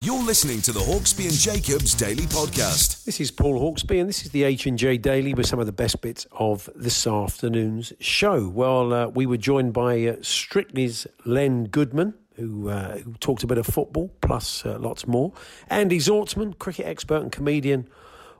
[0.00, 3.04] You're listening to the Hawksbee and Jacobs Daily Podcast.
[3.04, 5.66] This is Paul Hawksbee, and this is the H and J Daily with some of
[5.66, 8.48] the best bits of this afternoon's show.
[8.48, 13.48] Well, uh, we were joined by uh, Strictly's Len Goodman, who, uh, who talked a
[13.48, 15.32] bit of football plus uh, lots more.
[15.68, 17.88] Andy Zaltzman, cricket expert and comedian,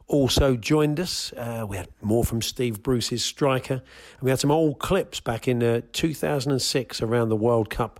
[0.06, 1.32] also joined us.
[1.32, 5.48] Uh, we had more from Steve Bruce's striker, and we had some old clips back
[5.48, 7.98] in uh, 2006 around the World Cup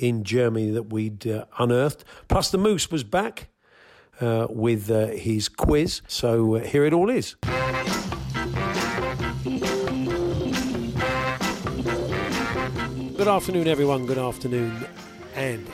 [0.00, 2.04] in Germany that we'd uh, unearthed.
[2.28, 3.48] Plus, the Moose was back
[4.20, 6.02] uh, with uh, his quiz.
[6.08, 7.36] So uh, here it all is.
[13.16, 14.06] Good afternoon, everyone.
[14.06, 14.86] Good afternoon,
[15.36, 15.70] Andy.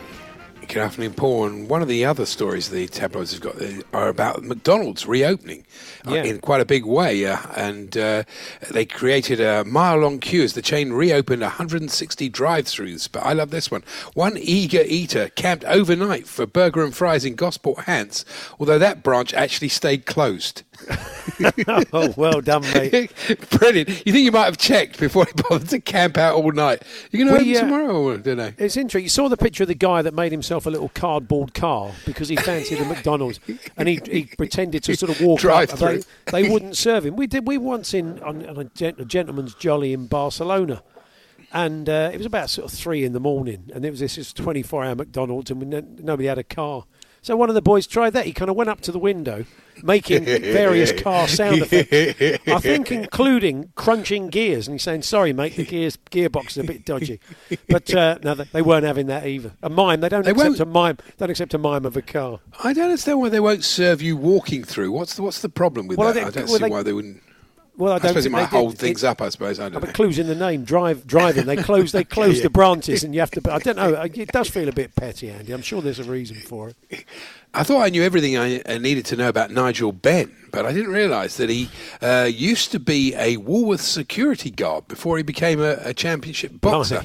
[0.77, 1.47] Good afternoon, Paul.
[1.47, 3.57] And one of the other stories the tabloids have got
[3.95, 5.65] are about McDonald's reopening
[6.07, 6.25] uh, Yeah.
[6.25, 7.25] in quite a big way.
[7.25, 8.25] Uh, and uh,
[8.71, 13.09] they created a mile long queue as the chain reopened 160 drive throughs.
[13.11, 13.85] But I love this one.
[14.13, 18.27] One eager eater camped overnight for burger and fries in Gosport Hants,
[18.61, 20.63] although that branch actually stayed closed.
[21.93, 23.13] oh, well done, mate.
[23.51, 23.89] Brilliant.
[24.07, 26.83] You think you might have checked before he bothered to camp out all night?
[27.11, 28.53] You're going to We, open uh, tomorrow, I don't know.
[28.59, 29.05] It's interesting.
[29.05, 32.29] You saw the picture of the guy that made himself a little cardboard car because
[32.29, 33.41] he fancied a McDonald's,
[33.77, 35.79] and he, he pretended to sort of walk Drive up.
[35.79, 36.03] through.
[36.27, 37.17] They, they wouldn't serve him.
[37.17, 37.47] We did.
[37.47, 40.83] We once in on, on a, gent- a gentleman's jolly in Barcelona,
[41.53, 44.33] and uh, it was about sort of three in the morning, and it was this
[44.33, 46.85] 24 hour McDonald's, and we no, nobody had a car.
[47.27, 48.25] So one of the boys tried that.
[48.25, 49.47] He kind of went up to the window,
[49.83, 52.47] making various car sound effects.
[52.47, 56.63] I think including crunching gears, and he's saying, "Sorry, mate, the gears gearbox is a
[56.63, 57.19] bit dodgy."
[57.69, 59.51] But uh, no, they- they weren't having that either.
[59.61, 60.61] A mime, they don't They accept won't.
[60.61, 60.99] a mime.
[61.19, 62.39] Don't accept a mime of a car.
[62.63, 64.93] I don't understand why they won't serve you walking through.
[64.93, 66.15] What's the, what's the problem with Well, I that?
[66.21, 67.23] think- I don't well, see they- why they wouldn't.
[67.79, 68.79] Well, I I don't suppose it might hold did.
[68.81, 69.21] things It- up.
[69.21, 69.93] I suppose I don't But know.
[69.93, 70.65] clues in the name.
[70.65, 71.45] Drive, driving.
[71.47, 71.93] They close.
[71.93, 73.53] They close the branches, and you have to.
[73.53, 73.93] I don't know.
[74.03, 75.53] It does feel a bit petty, Andy.
[75.53, 77.05] I'm sure there's a reason for it.
[77.53, 80.73] I thought I knew everything I I needed to know about Nigel Benn, but I
[80.73, 81.69] didn't realise that he
[82.03, 87.03] uh, used to be a Woolworth security guard before he became a, a championship boxer.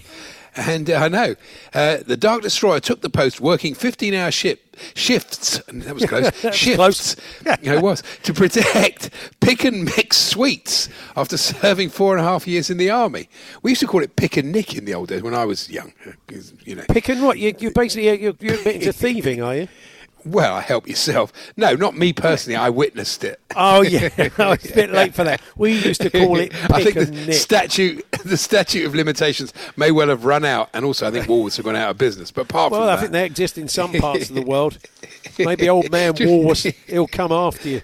[0.56, 1.36] And uh, I know
[1.74, 5.60] uh, the Dark Destroyer took the post, working 15-hour ship shifts.
[5.68, 6.32] and That was close.
[6.44, 6.76] was shifts.
[6.76, 7.16] close.
[7.46, 12.48] Yeah, it was to protect pick and mix sweets after serving four and a half
[12.48, 13.30] years in the army.
[13.62, 15.70] We used to call it pick and nick in the old days when I was
[15.70, 15.94] young.
[16.66, 17.38] You know, Picking what?
[17.38, 19.68] You, you basically you're, you're a bit into thieving, are you?
[20.26, 21.32] Well, help yourself.
[21.58, 22.56] No, not me personally.
[22.56, 23.40] I witnessed it.
[23.56, 25.42] Oh yeah, it's a bit late for that.
[25.56, 27.34] We used to call it I think the nick.
[27.34, 31.58] statute, the statute of limitations may well have run out, and also I think Woolworths
[31.58, 32.32] have gone out of business.
[32.32, 34.78] But apart well, from I that, think they exist in some parts of the world.
[35.38, 37.82] Maybe old man Woolworths, he'll come after you.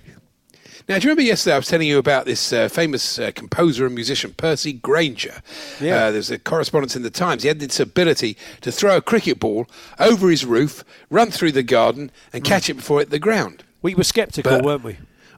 [0.87, 3.85] Now, do you remember yesterday I was telling you about this uh, famous uh, composer
[3.85, 5.41] and musician, Percy Grainger?
[5.81, 6.05] Yeah.
[6.05, 7.43] Uh, there's a correspondence in the Times.
[7.43, 9.67] He had this ability to throw a cricket ball
[9.99, 13.65] over his roof, run through the garden, and catch it before it hit the ground.
[13.81, 14.97] We were sceptical, But- weren't we?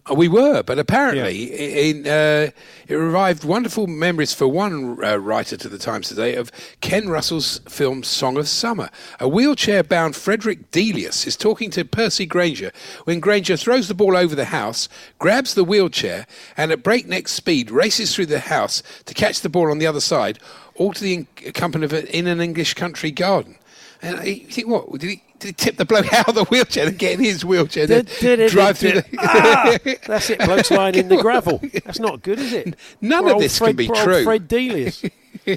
[0.10, 2.50] Uh, We were, but apparently in, uh,
[2.88, 6.52] it revived wonderful memories for one uh, writer to the Times today of
[6.82, 8.90] Ken Russell's film Song of Summer.
[9.20, 12.72] A wheelchair bound Frederick Delius is talking to Percy Grainger
[13.04, 14.90] when Grainger throws the ball over the house,
[15.20, 16.26] grabs the wheelchair,
[16.58, 20.02] and at breakneck speed races through the house to catch the ball on the other
[20.02, 20.40] side,
[20.76, 23.56] all to the accompaniment in an English country garden.
[24.02, 24.92] And you think, what?
[25.00, 27.44] Did he, did he tip the bloke out of the wheelchair and get in his
[27.44, 28.06] wheelchair then
[28.48, 29.06] drive through the...
[29.20, 31.62] Ah, that's it, blokes lying in the gravel.
[31.86, 32.76] That's not good, is it?
[33.02, 34.24] None of this can Fred, be true.
[34.24, 35.04] Fred Delius.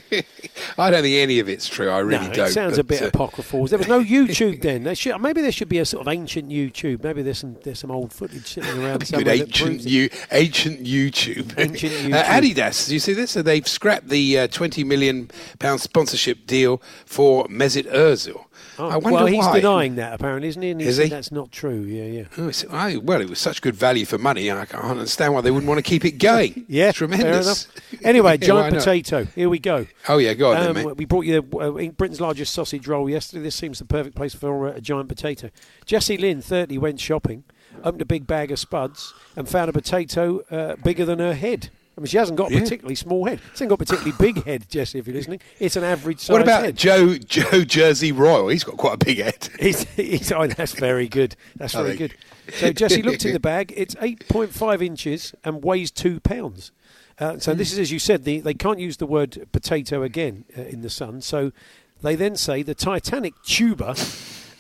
[0.79, 1.89] I don't think any of it's true.
[1.89, 2.49] I really no, don't.
[2.49, 3.67] it sounds a bit uh, apocryphal.
[3.67, 4.85] There was no YouTube then.
[4.85, 7.03] There should, maybe there should be a sort of ancient YouTube.
[7.03, 9.91] Maybe there's some there's some old footage sitting around somewhere ancient, proves it.
[9.91, 11.59] you, ancient YouTube.
[11.59, 13.31] Ancient Uh, Adidas, do you see this?
[13.33, 18.45] So they've scrapped the uh, 20 million pound sponsorship deal for Mesut Ozil.
[18.79, 19.61] Oh, I wonder well, he's why.
[19.61, 20.71] denying that apparently, isn't he?
[20.71, 21.09] And Is he?
[21.09, 21.81] That's not true.
[21.83, 22.25] Yeah, yeah.
[22.39, 24.51] Oh, I, well, it was such good value for money.
[24.51, 26.65] I can't understand why they wouldn't want to keep it going.
[26.69, 27.69] Yeah, tremendous.
[28.03, 29.25] Anyway, Yeah, giant potato.
[29.35, 29.87] Here we go.
[30.09, 30.97] Oh yeah, go on then, Um, mate.
[30.97, 33.43] we brought you uh, Britain's largest sausage roll yesterday.
[33.43, 35.51] This seems the perfect place for uh, a giant potato.
[35.85, 37.45] Jessie Lynn, 30, went shopping,
[37.85, 41.69] opened a big bag of spuds, and found a potato uh, bigger than her head.
[41.97, 42.61] I mean, she hasn't got a Yeah.
[42.61, 43.39] particularly small head.
[43.41, 45.41] She hasn't got a particularly big head, Jessie, if you're listening.
[45.61, 46.77] It's an average size What about head.
[46.77, 48.49] Joe Joe Jersey Royal?
[48.49, 49.49] He's got quite a big head.
[49.61, 51.37] He's, he's, oh, that's very good.
[51.57, 52.13] That's I very think.
[52.13, 52.55] good.
[52.55, 53.75] So Jesse looked in the bag.
[53.77, 56.73] It's 8.5 inches and weighs two pounds.
[57.19, 60.45] Uh, so this is, as you said, the, they can't use the word potato again
[60.57, 61.21] uh, in the sun.
[61.21, 61.53] So
[62.01, 63.95] they then say the Titanic tuber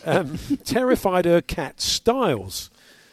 [0.04, 2.70] um, terrified her cat Styles,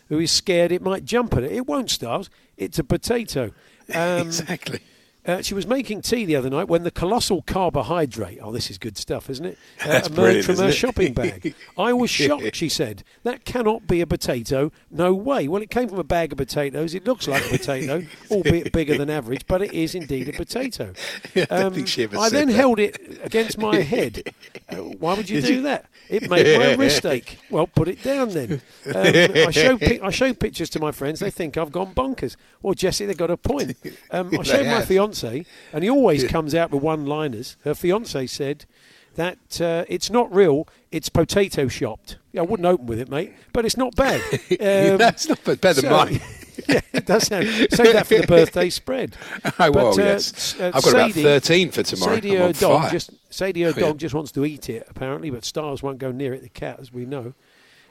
[0.09, 1.53] who is scared it might jump at it.
[1.53, 2.29] It won't, Styles.
[2.57, 3.51] It's a potato.
[3.93, 4.81] Um, exactly.
[5.29, 8.77] Uh, she was making tea the other night when the colossal carbohydrate, oh, this is
[8.77, 9.57] good stuff, isn't it?
[9.85, 11.53] Uh, emerged from her shopping bag.
[11.77, 13.03] I was shocked, she said.
[13.23, 14.71] That cannot be a potato.
[14.89, 15.47] No way.
[15.47, 16.95] Well, it came from a bag of potatoes.
[16.95, 20.93] It looks like a potato, albeit bigger than average, but it is indeed a potato.
[21.35, 22.53] I think she ever Um, I said then that.
[22.55, 24.33] held it against my head.
[24.67, 25.85] Uh, why would you do that?
[26.09, 27.37] It made my wrist ache.
[27.51, 28.61] Well, put it down then.
[28.87, 31.19] Um, I show pic- I show pictures to my friends.
[31.19, 32.35] They think I've gone bonkers.
[32.63, 33.77] Well, Jesse, they've got a point.
[34.09, 34.87] Um, I showed my have.
[35.19, 37.57] Fiance, and he always comes out with one-liners.
[37.63, 38.65] Her fiance said
[39.15, 40.67] that uh, it's not real.
[40.91, 42.17] It's potato shopped.
[42.31, 44.21] Yeah, I wouldn't open with it, mate, but it's not bad.
[44.51, 46.21] Um, That's not bad- better than so- mine.
[46.67, 47.45] yeah, it does sound.
[47.71, 49.15] Save that for the birthday spread.
[49.59, 50.59] Oh, well, But, uh, yes.
[50.59, 52.15] uh, I've got about 13 for tomorrow.
[52.15, 52.91] Sadie, her dog, fire.
[52.91, 53.85] just Sadie, her Oh, yeah.
[53.87, 56.41] dog, just wants to eat it apparently, but Stars won't go near it.
[56.41, 57.33] The cat, as we know,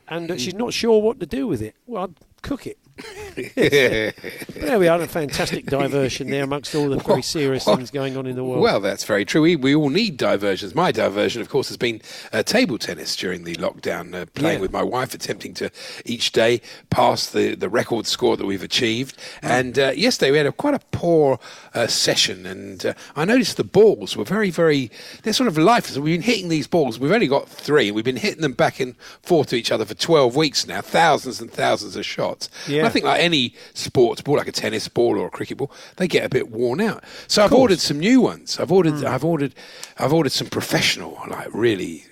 [0.09, 0.39] and uh, Mm.
[0.39, 1.75] she's not sure what to do with it.
[1.87, 2.79] Well, I'd cook it.
[3.39, 8.17] But there we are, a fantastic diversion there amongst all the very serious things going
[8.17, 8.61] on in the world.
[8.61, 9.43] Well, that's very true.
[9.43, 10.75] We, we all need diversions.
[10.75, 12.03] My diversion, of course, has been
[12.33, 14.63] uh, table tennis during the lockdown, uh, playing Yeah.
[14.63, 15.71] with my wife, attempting to
[16.05, 19.17] each day pass the, the record score that we've achieved.
[19.43, 21.39] And uh, yesterday we had a, quite a poor
[21.75, 24.91] uh, session, and uh, I noticed the balls were very, very,
[25.23, 25.97] they're sort of lifeless.
[25.99, 28.97] We've been hitting these balls, we've only got three, we've been hitting them back and
[29.23, 32.28] forth to each other for 12 weeks now, thousands and thousands of shots.
[32.67, 32.79] Yeah.
[32.79, 35.71] And I think like any sports ball, like a tennis ball or a cricket ball,
[35.97, 37.05] they get a bit worn out.
[37.27, 38.59] So I've ordered some new ones.
[38.59, 39.07] I've ordered, hmm.
[39.07, 39.55] I've ordered,
[39.99, 42.05] I've ordered some professional, like really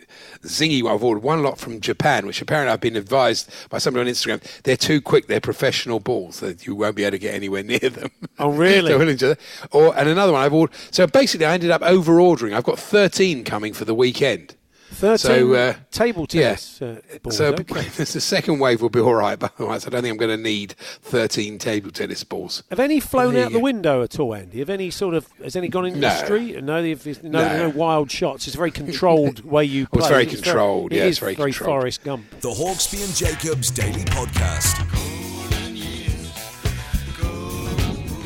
[0.43, 0.89] zingy.
[0.89, 4.43] I've ordered one lot from Japan, which apparently I've been advised by somebody on Instagram
[4.63, 5.27] they're too quick.
[5.27, 8.11] They're professional balls that you won't be able to get anywhere near them.
[8.39, 8.95] Oh, really?
[9.17, 9.35] So,
[9.71, 10.77] or and another one I've ordered.
[10.91, 12.55] So basically, I ended up over ordering.
[12.55, 14.55] I've got thirteen coming for the weekend.
[14.89, 16.43] Thirteen so, uh, table yeah.
[16.43, 17.37] tennis uh, balls.
[17.37, 17.83] So okay.
[17.89, 20.43] the second wave will be all right, but otherwise I don't think I'm going to
[20.43, 22.63] need 13 table tennis balls.
[22.71, 24.61] Have any flown There out the window at all, Andy?
[24.61, 26.09] Have any sort of has any gone into No.
[26.09, 26.63] the street?
[26.63, 27.57] No, no, No.
[27.57, 28.47] no wild shots.
[28.47, 30.01] It's a very controlled way you play.
[30.01, 31.81] it's very controlled, it yeah, is it's very very controlled.
[31.81, 32.41] Forrest Gump.
[32.41, 35.16] The Hawksbee and Jacobs Daily Podcast.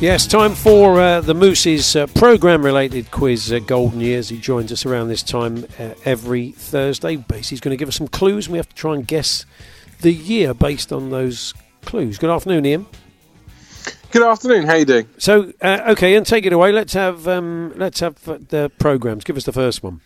[0.01, 4.29] Yes, time for uh, the Moose's uh, program-related quiz, uh, Golden Years.
[4.29, 7.17] He joins us around this time uh, every Thursday.
[7.17, 9.45] Basically, he's going to give us some clues, and we have to try and guess
[9.99, 11.53] the year based on those
[11.85, 12.17] clues.
[12.17, 12.87] Good afternoon, Ian.
[14.09, 14.65] Good afternoon.
[14.65, 15.07] How you doing?
[15.19, 16.71] So, uh, okay, and take it away.
[16.71, 19.23] Let's have um, let's have the programs.
[19.23, 20.01] Give us the first one.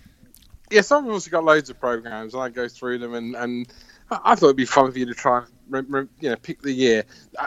[0.70, 3.68] yeah, Yes, I've also got loads of programs, and I go through them, and, and
[4.12, 7.06] I thought it'd be fun for you to try and you know pick the year.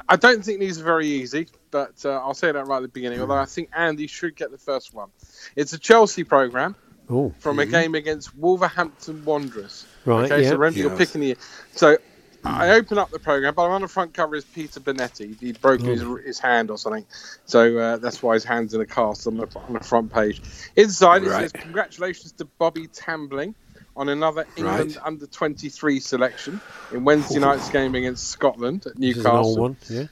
[0.08, 2.88] I don't think these are very easy, but uh, I'll say that right at the
[2.88, 3.20] beginning.
[3.20, 5.08] Although I think Andy should get the first one.
[5.56, 6.74] It's a Chelsea program
[7.10, 9.86] Oh, from a game against Wolverhampton Wanderers.
[10.04, 10.50] Right, Okay, yeah.
[10.50, 11.36] so remember you're picking the year.
[11.74, 11.96] So
[12.44, 15.38] I open up the program, but I'm on the front cover is Peter Bonetti.
[15.40, 17.04] He broke his, his hand or something,
[17.46, 20.42] so uh, that's why his hand's in a cast on the on the front page.
[20.76, 23.54] Inside it says congratulations to Bobby Tambling
[23.96, 25.06] on another England Right.
[25.06, 26.60] under 23 selection
[26.92, 29.46] in Wednesday night's game against Scotland at this is an Newcastle.
[29.46, 29.76] old one.
[29.88, 30.04] Yeah.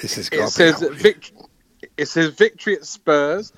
[0.00, 1.32] This is It says vic-
[1.96, 3.52] it says victory at Spurs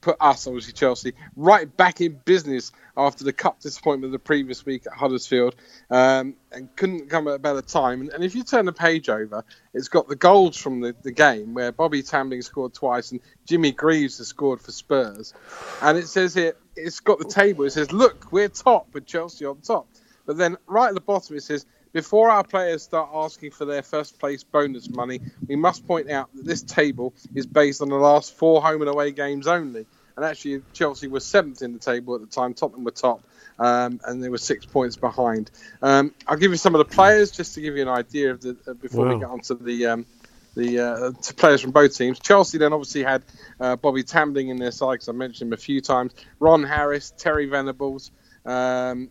[0.00, 4.64] put us obviously Chelsea right back in business after the cup disappointment of the previous
[4.64, 5.54] week at Huddersfield
[5.90, 8.00] um, and couldn't come at a better time.
[8.00, 11.12] And, and if you turn the page over, it's got the goals from the, the
[11.12, 15.34] game where Bobby Tambling scored twice and Jimmy Greaves has scored for Spurs.
[15.82, 17.64] And it says here it's got the table.
[17.64, 19.88] It says look we're top with Chelsea on top.
[20.24, 23.80] But then right at the bottom it says before our players start asking for their
[23.80, 27.96] first place bonus money, we must point out that this table is based on the
[27.96, 29.86] last four home and away games only.
[30.14, 32.52] and actually Chelsea were seventh in the table at the time.
[32.52, 33.22] Tottenham were top,
[33.58, 35.50] um, and they were six points behind.
[35.80, 38.42] Um, I'll give you some of the players just to give you an idea of
[38.42, 39.14] the uh, before Wow.
[39.14, 39.86] we get on to the.
[39.86, 40.06] Um,
[40.54, 42.18] the uh, to players from both teams.
[42.18, 43.22] Chelsea then obviously had
[43.60, 46.12] uh, Bobby Tambling in their side because I mentioned him a few times.
[46.40, 48.10] Ron Harris, Terry Venables,
[48.46, 49.10] um,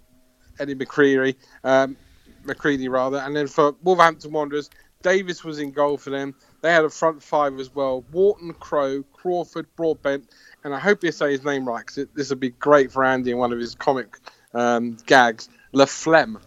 [0.60, 1.98] Eddie McCreary, um,
[2.46, 4.70] McCready rather, and then for Wolverhampton Wanderers,
[5.02, 6.34] Davis was in goal for them.
[6.62, 10.30] They had a front five as well: Wharton, Crowe, Crawford, Broadbent,
[10.64, 13.32] and I hope you say his name right because this would be great for Andy
[13.32, 14.18] in one of his comic
[14.54, 15.50] um, gags.
[15.74, 16.40] La Flemme.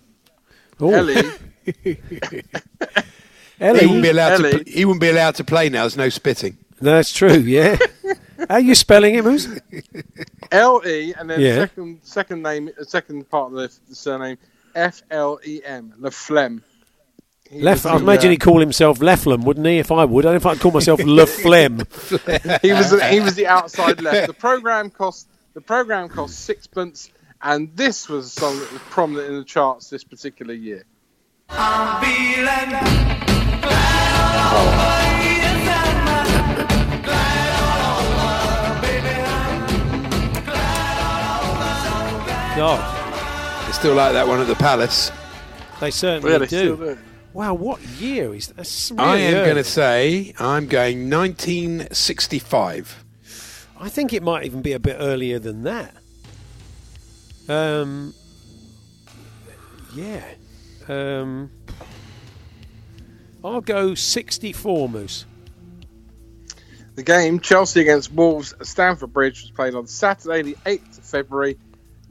[0.80, 1.98] Oh, Ellie, Ellie.
[3.80, 4.44] He wouldn't be allowed to.
[4.46, 4.64] Ellie.
[4.64, 5.82] pl- He wouldn't be allowed to play now.
[5.82, 6.56] There's no spitting.
[6.80, 7.32] That's true.
[7.32, 7.76] Yeah.
[8.48, 9.48] How are you spelling it, Moose?
[10.52, 11.56] L E, and then Yeah.
[11.56, 14.38] second second name, second part of the, the surname,
[14.78, 16.62] F L E M, La Flemme.
[17.50, 19.78] He Lef- I imagine uh, he'd call himself Leflem, wouldn't he?
[19.78, 21.78] If I would, I don't know if I'd call myself Le Flem.
[22.62, 24.26] he was the, he was the outside left.
[24.28, 27.10] The program cost the program cost sixpence,
[27.42, 30.84] and this was a song that was prominent in the charts this particular year.
[31.50, 32.02] I'm
[42.58, 42.92] God.
[42.92, 42.97] It's
[43.78, 45.12] still like that one at the Palace.
[45.80, 46.98] they certainly Really, do.
[47.32, 53.04] Wow, what year is that's really I am going to say I'm going 1965.
[53.80, 55.94] I think it might even be a bit earlier than that.
[57.48, 58.12] Um,
[59.94, 60.24] yeah.
[60.88, 61.52] Um,
[63.44, 65.24] I'll go 64, Moose.
[66.96, 71.04] The game Chelsea against Wolves at Stamford Bridge was played on Saturday, the eighth of
[71.04, 71.56] February,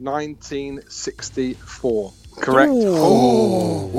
[0.00, 2.12] nineteen sixty-four.
[2.40, 2.70] Correct.
[2.72, 3.90] Whoa!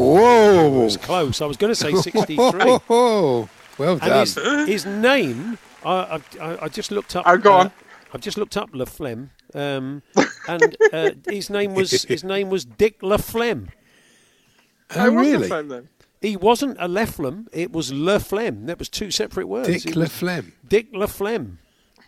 [0.68, 1.42] It was close.
[1.42, 2.80] I was going to say 63.
[2.90, 4.20] Oh, well and done.
[4.20, 4.36] his,
[4.68, 7.24] his name, I, I, I just looked up.
[7.28, 7.72] Oh, go uh, on.
[8.14, 10.02] I've just looked up La Flemme, um,
[10.48, 13.70] and uh, his name was his name was Dick La Flemme.
[14.96, 15.50] oh, what's the really?
[15.50, 15.90] phone then?
[16.22, 18.66] He wasn't a Leflem, it was Le Flemme.
[18.66, 19.68] That was two separate words.
[19.68, 20.52] Dick He was LaFlemme.
[20.68, 21.60] Dick La Flemme.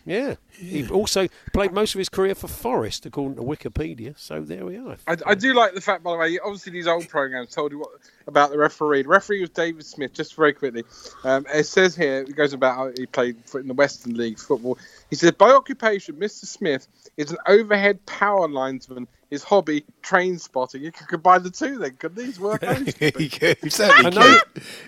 [0.04, 0.34] Yeah.
[0.50, 4.18] He also played most of his career for Forest, according to Wikipedia.
[4.18, 4.96] So there we are.
[5.06, 7.78] I, I do like the fact, by the way, obviously these old programs told you
[7.78, 7.90] what
[8.26, 9.02] about the referee.
[9.02, 10.12] The referee was David Smith.
[10.12, 10.84] Just very quickly,
[11.24, 14.78] um, it says here it goes about how he played in the Western League football.
[15.10, 16.46] He said, by occupation, Mr.
[16.46, 19.06] Smith is an overhead power linesman.
[19.32, 20.82] His hobby, train spotting.
[20.82, 22.62] You could combine the two then, couldn't these work?
[22.62, 24.40] He could- he certainly An, o-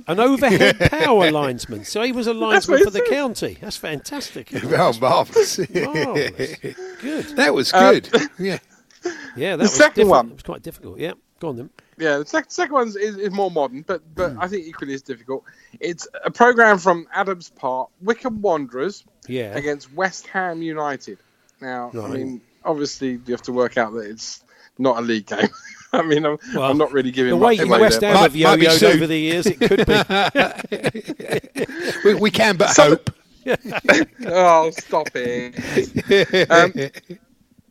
[0.06, 1.84] an overhead power linesman.
[1.86, 3.08] So he was a linesman for the said.
[3.08, 3.56] county.
[3.60, 4.50] That's fantastic.
[4.64, 5.58] Oh, marvellous.
[5.74, 6.56] Marvellous.
[7.00, 7.24] Good.
[7.36, 8.14] that was good.
[8.14, 8.58] Uh, yeah.
[9.34, 10.28] Yeah, that The was second diffi- one.
[10.28, 10.98] It was quite difficult.
[10.98, 11.70] Yeah, go on then.
[11.96, 14.40] Yeah, the sec- second one is, is more modern, but but hmm.
[14.42, 15.44] I think equally as difficult.
[15.80, 19.54] It's a program from Adams Park, Wycombe Wanderers Yeah.
[19.56, 21.16] against West Ham United.
[21.62, 24.42] Now, I mean, obviously you have to work out that it's
[24.78, 25.48] not a league game.
[25.92, 28.20] I mean, I'm, Well, I'm not really giving The much way away West Ham but-
[28.22, 29.94] have Might- might be yo-yoed over the years, it could be.
[32.04, 33.10] We, we can but Some- hope.
[34.26, 36.50] oh, stop it.
[36.50, 36.72] Um,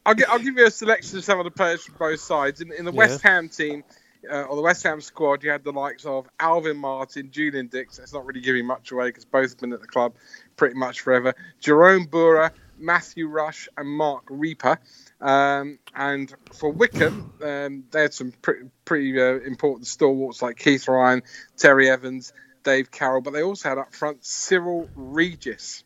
[0.06, 2.62] I'll, gi- I'll give you a selection of some of the players from both sides.
[2.62, 3.84] In, in the West Ham team,
[4.32, 7.98] uh, or the West Ham squad, you had the likes of Alvin Martin, Julian Dicks.
[7.98, 10.14] That's not really giving much away because both have been at the club
[10.56, 11.34] pretty much forever.
[11.62, 14.78] Jeroen Boere, Matthew Rush, and Marc Rieper.
[15.22, 20.88] Um, and for Wycombe, um, they had some pretty, pretty uh, important stalwarts like Keith
[20.88, 21.24] Ryan,
[21.58, 25.84] Terry Evans, Dave Carroll, but they also had up front Cyril Regis.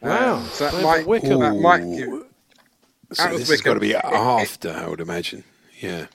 [0.00, 0.36] Wow.
[0.36, 1.40] Um, so that Over might, Wycombe.
[1.40, 2.08] that might give,
[3.12, 5.44] So That was this has got to be after, I would imagine.
[5.80, 6.06] Yeah.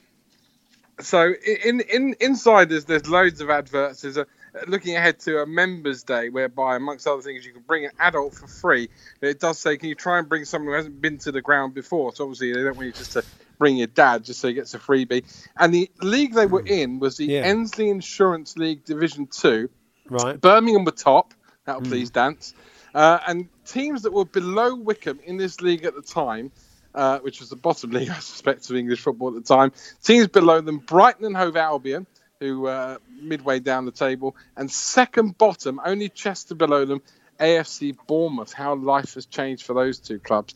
[1.00, 1.34] so
[1.66, 4.02] in in inside there's there's loads of adverts.
[4.02, 4.26] There's a
[4.68, 8.34] looking ahead to a members day whereby amongst other things you can bring an adult
[8.36, 8.90] for free.
[9.22, 11.74] It does say can you try and bring someone who hasn't been to the ground
[11.74, 12.14] before?
[12.14, 13.24] So obviously they don't want you just to
[13.58, 15.24] bring your dad just so he gets a freebie.
[15.58, 17.50] And the league they were in was the Yeah.
[17.52, 19.70] Endsleigh Insurance League Division Two.
[20.10, 20.40] Right.
[20.40, 21.34] Birmingham were top.
[21.66, 22.54] That'll please dance.
[22.94, 26.52] Uh, and teams that were below Wycombe in this league at the time,
[26.94, 29.72] uh, which was the bottom league, I suspect, of English football at the time,
[30.04, 32.06] teams below them, Brighton and Hove Albion,
[32.42, 37.02] who uh, midway down the table, and second bottom, only Chester below them,
[37.40, 38.52] AFC Bournemouth.
[38.52, 40.56] How life has changed for those two clubs.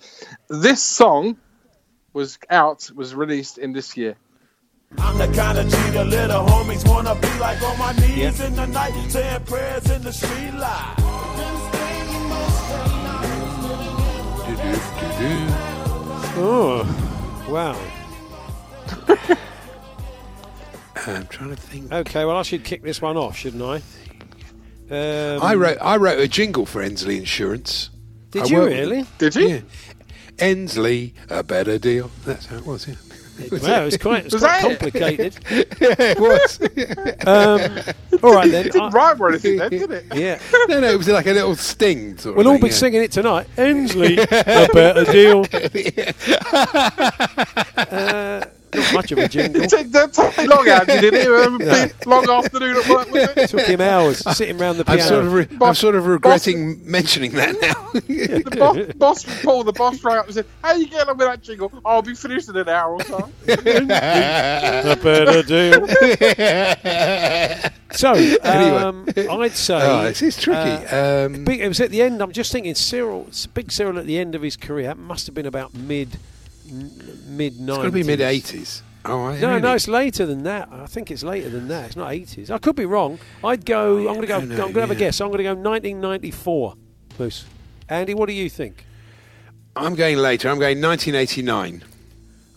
[0.50, 1.38] This song
[2.12, 4.15] was out, was released in this year.
[4.98, 8.48] I'm the kind of G the little homies wanna be like on my knees Yeah.
[8.48, 10.96] in the night, saying prayers in the street light.
[16.38, 16.84] Oh,
[17.50, 17.77] wow.
[21.07, 21.91] I'm trying to think.
[21.91, 23.81] Okay, well, I should kick this one off, shouldn't I?
[24.89, 27.89] Um, I wrote I wrote a jingle for Endsleigh Insurance.
[28.31, 29.05] Did I you worked really?
[29.17, 29.47] Did you?
[29.47, 29.59] Yeah.
[30.38, 32.12] Endsleigh, a better deal.
[32.25, 32.95] That's how it was, yeah.
[33.51, 34.79] Well, it's quite, it's Was quite that it?
[34.79, 35.35] complicated.
[35.81, 36.59] yeah, it was.
[37.27, 38.65] um, all right then.
[38.67, 40.05] It didn't I- rhyme or anything then, did it?
[40.15, 40.39] yeah.
[40.69, 42.17] no, no, it was like a little sting.
[42.17, 42.74] Sort We'll of all thing, be yeah.
[42.74, 43.47] singing it tonight.
[43.57, 45.45] Endsleigh, a better deal.
[47.77, 48.45] Uh,
[48.75, 49.62] not much of a jingle.
[49.65, 51.27] It took that take long, Andy, did it?
[51.27, 53.50] Um, big long afternoon at work, was it?
[53.50, 55.10] took him hours sitting around the I'm piano.
[55.10, 57.74] sort of, re- I'm sort of regretting mentioning that now.
[58.05, 61.17] The boss, boss Paul, the boss rang up and said, How are you getting on
[61.17, 61.72] with that jingle?
[61.86, 63.29] I'll be finished in an hour or so.
[63.48, 65.88] a better deal.
[67.91, 68.13] so,
[68.44, 69.79] um, I'd say.
[69.82, 70.86] oh, this is tricky.
[70.88, 72.22] uh, um, big, it was at the end.
[72.22, 75.36] I'm just thinking, Cyril, Big Cyril at the end of his career that must have
[75.36, 76.17] been about mid
[76.72, 77.67] mid it's 90s.
[77.67, 78.81] got to be mid 80s.
[79.07, 79.62] Oh, No, really?
[79.62, 80.67] no, it's later than that.
[80.72, 81.86] I think it's later than that.
[81.88, 82.50] It's not 80s.
[82.50, 83.19] I could be wrong.
[83.43, 84.00] I'd go.
[84.00, 84.39] I'm going to go.
[84.39, 85.22] no, no, I'm going to have a guess.
[85.22, 86.74] I'm going to go 1994.
[87.19, 87.45] Moose.
[87.88, 88.86] Andy, what do you think?
[89.75, 90.50] I'm going later.
[90.50, 91.84] I'm going 1989.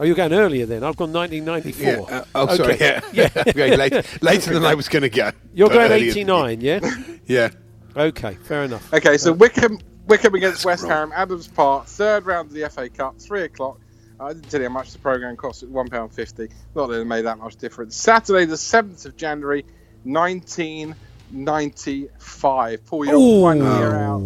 [0.01, 0.85] Oh, you're going earlier then.
[0.85, 2.07] I've gone 1994.
[2.09, 2.19] Yeah.
[2.19, 2.75] Uh, oh, sorry.
[2.75, 3.01] Okay.
[3.13, 3.29] Yeah.
[3.37, 5.33] I'm going later, later than I was going to go.
[5.53, 6.81] You're going 89, yeah?
[7.27, 7.51] Yeah.
[7.95, 8.91] Okay, fair enough.
[8.95, 11.11] Okay, so Wycombe Wycombe against That's West wrong.
[11.11, 13.81] Ham, Adams Park, third round of the FA Cup, three o'clock.
[14.21, 15.63] I didn't tell you how much the programme cost.
[15.63, 16.49] It one pound fifty.
[16.75, 17.97] Not that it made that much difference.
[17.97, 19.65] Saturday, the seventh of January,
[20.05, 20.95] nineteen
[21.31, 22.85] ninety-five.
[22.87, 23.41] Pull your Ooh.
[23.41, 24.23] one year out.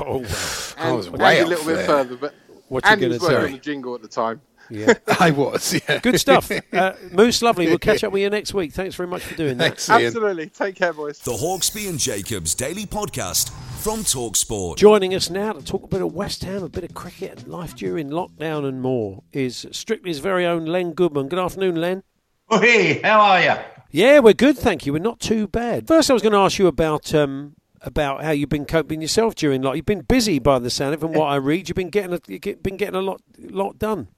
[0.00, 1.86] Oh, I was And way Andy a off little bit there.
[1.86, 2.34] further, but
[2.68, 3.52] what you Andy going was to working on say?
[3.52, 4.40] the jingle at the time.
[4.70, 4.94] Yeah.
[5.20, 5.98] I was, yeah.
[5.98, 6.50] Good stuff.
[6.72, 7.66] Uh, Moose, lovely.
[7.66, 8.72] We'll catch up with you next week.
[8.72, 9.88] Thanks very much for doing that.
[9.88, 10.06] Ian.
[10.06, 10.48] Absolutely.
[10.48, 11.18] Take care, boys.
[11.20, 13.50] The Hawksbee and Jacobs Daily Podcast
[13.82, 14.76] from Talksport.
[14.76, 17.48] Joining us now to talk a bit of West Ham, a bit of cricket, and
[17.48, 21.28] life during lockdown, and more is Strictly's very own Len Goodman.
[21.28, 22.02] Good afternoon, Len.
[22.50, 23.54] Oh, hey, how are you?
[23.90, 24.92] Yeah, we're good, thank you.
[24.92, 25.88] We're not too bad.
[25.88, 29.34] First, I was going to ask you about um, about how you've been coping yourself
[29.34, 31.06] during like you've been busy by the sound of it.
[31.06, 34.08] From what I read, you've been getting a, you've been getting a lot lot done.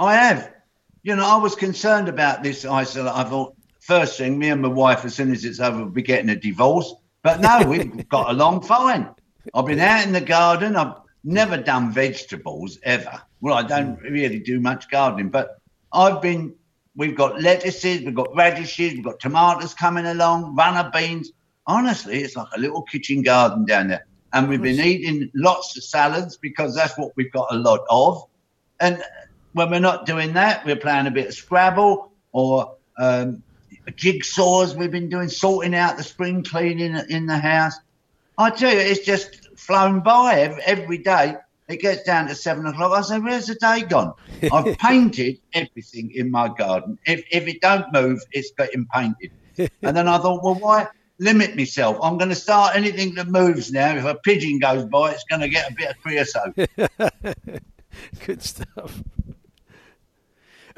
[0.00, 0.52] I have.
[1.02, 3.14] You know, I was concerned about this isolate.
[3.14, 6.02] I thought, first thing, me and my wife, as soon as it's over, we'll be
[6.02, 6.94] getting a divorce.
[7.22, 9.10] But no, we've got along fine.
[9.52, 10.74] I've been out in the garden.
[10.74, 13.20] I've never done vegetables ever.
[13.42, 14.10] Well, I don't mm.
[14.10, 15.60] really do much gardening, but
[15.92, 16.54] I've been.
[16.96, 21.30] We've got lettuces, we've got radishes, we've got tomatoes coming along, runner beans.
[21.66, 24.06] Honestly, it's like a little kitchen garden down there.
[24.32, 28.24] And we've been eating lots of salads because that's what we've got a lot of.
[28.80, 29.02] And
[29.52, 33.42] when we're not doing that, we're playing a bit of Scrabble or um,
[33.88, 34.76] jigsaws.
[34.76, 37.74] We've been doing sorting out the spring cleaning in the house.
[38.38, 41.36] I tell you, it's just flown by every, every day.
[41.68, 42.92] It gets down to seven o'clock.
[42.92, 44.14] I say, "Where's the day gone?"
[44.52, 46.98] I've painted everything in my garden.
[47.06, 49.30] If if it don't move, it's getting painted.
[49.82, 51.98] And then I thought, well, why limit myself?
[52.02, 53.94] I'm going to start anything that moves now.
[53.94, 56.54] If a pigeon goes by, it's going to get a bit of creosote.
[58.26, 59.02] Good stuff.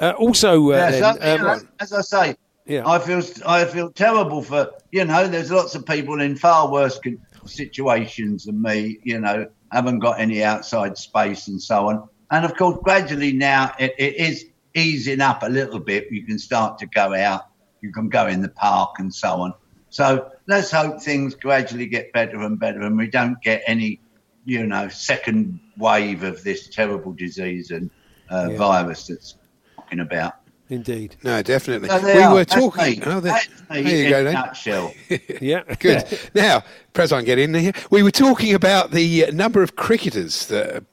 [0.03, 2.35] Uh, also, uh, Yeah, Len, so, um, know, as I say,
[2.65, 2.83] yeah.
[2.85, 5.27] I feel I feel terrible for you know.
[5.27, 6.99] There's lots of people in far worse
[7.45, 8.99] situations than me.
[9.03, 12.09] You know, haven't got any outside space and so on.
[12.31, 16.11] And of course, gradually now it, it is easing up a little bit.
[16.11, 17.43] You can start to go out.
[17.81, 19.53] You can go in the park and so on.
[19.89, 24.01] So let's hope things gradually get better and better, and we don't get any,
[24.43, 27.89] you know, second wave of this terrible disease and
[28.29, 28.57] uh, Yeah.
[28.57, 29.35] virus that's
[29.83, 30.35] talking about.
[30.69, 31.15] indeed.
[31.23, 31.87] No, definitely.
[31.87, 32.33] There we are.
[32.33, 32.99] were That's talking.
[32.99, 33.05] me.
[33.05, 34.33] Oh, there, there you go, then.
[34.33, 34.93] nutshell.
[35.41, 36.19] Yeah, Good.
[36.33, 37.73] now, Prez, I get in here.
[37.91, 40.83] We were talking about the uh, number of cricketers that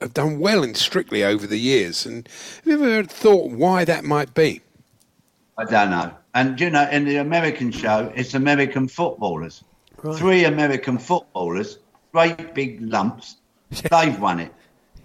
[0.00, 2.04] have done well in Strictly over the years.
[2.06, 2.28] And
[2.64, 4.60] have you ever thought why that might be?
[5.56, 6.12] I don't know.
[6.34, 9.64] And you know, in the American show, it's American footballers.
[10.02, 10.16] Right.
[10.16, 11.78] Three American footballers,
[12.12, 13.36] great big lumps.
[13.90, 14.52] They've won it.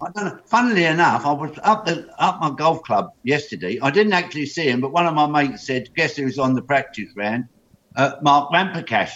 [0.00, 0.38] I don't know.
[0.46, 3.78] Funnily enough, I was up the up my golf club yesterday.
[3.80, 6.62] I didn't actually see him, but one of my mates said, "Guess who's on the
[6.62, 7.48] practice round?"
[7.94, 9.12] Uh, Mark Ramprakash.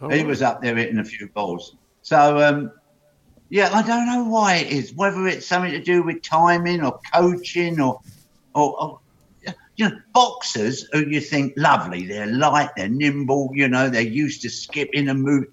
[0.00, 1.76] Oh, he was up there hitting a few balls.
[2.02, 2.72] So um,
[3.48, 4.94] yeah, I don't know why it is.
[4.94, 8.00] Whether it's something to do with timing or coaching or
[8.54, 9.00] or, or
[9.76, 14.42] you know, boxers who you think lovely, they're light, they're nimble, you know, they're used
[14.42, 15.50] to skipping and moving.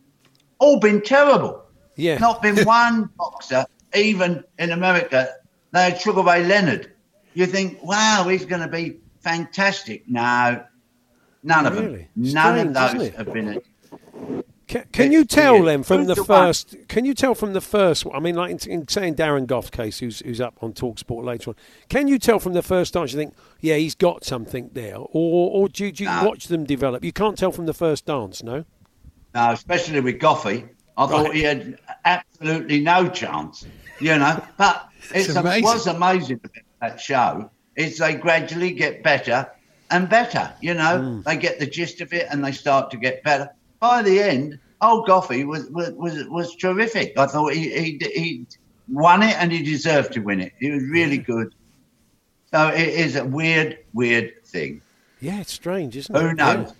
[0.60, 1.64] All been terrible.
[1.96, 2.18] yeah.
[2.18, 5.30] Not been one boxer, even in America.
[5.72, 6.92] They had Sugar Ray Leonard.
[7.34, 10.04] You think, wow, he's going to be fantastic.
[10.08, 10.64] No,
[11.44, 12.08] none of Really?
[12.16, 12.34] them.
[12.34, 13.62] None of those have been.
[14.68, 16.76] Can, can you tell them from the first?
[16.90, 18.06] Can you tell from the first?
[18.14, 21.52] I mean, like in, in saying Darren Gough's case, who's who's up on Talksport later
[21.52, 21.56] on.
[21.88, 23.14] Can you tell from the first dance?
[23.14, 26.26] You think, yeah, he's got something there, or or do you, do you No.
[26.26, 27.02] watch them develop?
[27.06, 28.66] You can't tell from the first dance, no.
[29.34, 30.68] No, especially with Goffey.
[30.98, 31.36] I thought Right.
[31.36, 33.66] he had absolutely no chance,
[34.00, 34.44] you know.
[34.58, 35.64] But it's, a, amazing.
[35.64, 39.48] what's amazing about that show is they gradually get better
[39.92, 40.52] and better.
[40.60, 41.22] You know, hmm.
[41.22, 43.50] they get the gist of it and they start to get better.
[43.80, 47.18] By the end, old Goffey was was was, was terrific.
[47.18, 48.46] I thought he, he he
[48.90, 50.54] won it and he deserved to win it.
[50.60, 51.32] He was really hmm.
[51.32, 51.54] good.
[52.52, 54.82] So it is a weird, weird thing.
[55.20, 56.22] Yeah, it's strange, isn't it?
[56.22, 56.74] Who knows?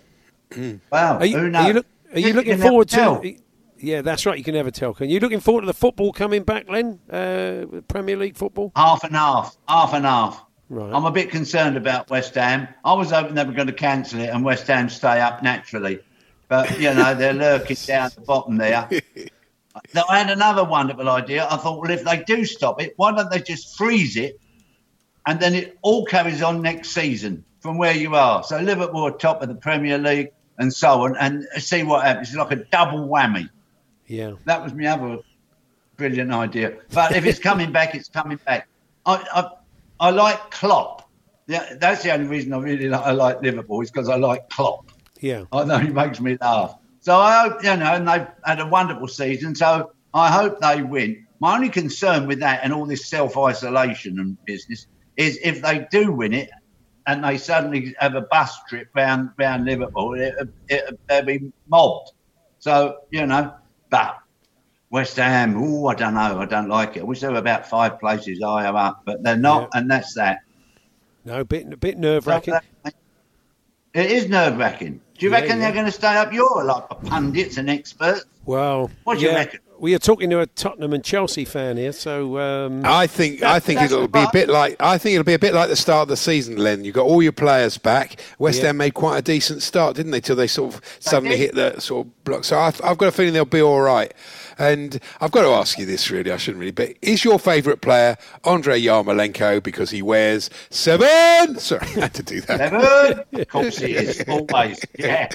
[0.90, 1.64] Well, Are you, who knows?
[1.64, 3.36] are you, look, are you looking forward to?
[3.80, 4.36] Yeah, that's right.
[4.36, 4.94] You can never tell.
[4.94, 6.98] Can you looking forward to the football coming back, Len?
[7.10, 8.72] Uh, Premier League football.
[8.76, 10.44] Half and half, half and half.
[10.68, 10.92] Right.
[10.92, 12.68] I'm a bit concerned about West Ham.
[12.84, 16.00] I was hoping they were going to cancel it and West Ham stay up naturally.
[16.48, 18.88] But, you know, they're lurking down the bottom there.
[19.94, 21.46] Now, I had another wonderful idea.
[21.48, 24.40] I thought, well, if they do stop it, why don't they just freeze it
[25.26, 28.42] and then it all carries on next season from where you are?
[28.42, 32.28] So Liverpool top of the Premier League and so on, and see what happens.
[32.28, 33.48] It's like a double whammy.
[34.08, 34.32] Yeah.
[34.46, 35.18] That was my other
[35.96, 36.78] brilliant idea.
[36.92, 38.68] But if it's coming back, it's coming back.
[39.06, 41.08] I I, I like Klopp.
[41.46, 44.48] Yeah, that's the only reason I really like, I like Liverpool is because I like
[44.50, 44.90] Klopp.
[45.20, 45.44] Yeah.
[45.52, 46.76] I know he makes me laugh.
[47.00, 49.54] So I hope you know, and they've had a wonderful season.
[49.54, 51.26] So I hope they win.
[51.40, 55.86] My only concern with that and all this self isolation and business is if they
[55.90, 56.50] do win it
[57.06, 60.34] and they suddenly have a bus trip round round Liverpool, it,
[60.68, 62.12] it, they'll be mobbed.
[62.58, 63.54] So you know,
[63.90, 64.18] but
[64.90, 67.00] West Ham, oh, I don't know, I don't like it.
[67.00, 70.40] I wish they were about five places higher up, but they're not, and that's that.
[71.24, 72.54] No, bit a bit nerve wracking.
[72.54, 72.90] Uh,
[73.94, 75.00] it is nerve wracking.
[75.18, 75.64] Do you Yeah, reckon yeah.
[75.64, 76.32] they're going to stay up?
[76.32, 78.24] You're like a pundits and experts.
[78.46, 79.60] Well, What do you reckon?
[79.78, 83.60] We are talking to a Tottenham and Chelsea fan here, so um, I think I
[83.60, 86.02] think it'll be a bit like I think it'll be a bit like the start
[86.02, 86.84] of the season, Len.
[86.84, 88.20] You got all your players back.
[88.38, 88.68] West Yeah.
[88.68, 90.20] Ham made quite a decent start, didn't they?
[90.20, 92.44] Till they sort of suddenly hit the sort of block.
[92.44, 94.12] So I've, I've got a feeling they'll be all right.
[94.60, 96.32] And I've got to ask you this, really.
[96.32, 101.58] I shouldn't really, but is your favourite player Andrei Yarmolenko because he wears seven?
[101.60, 102.58] Sorry, I had to do that.
[102.58, 103.24] Seven?
[103.40, 104.80] of course it is, always.
[104.98, 105.28] Yeah.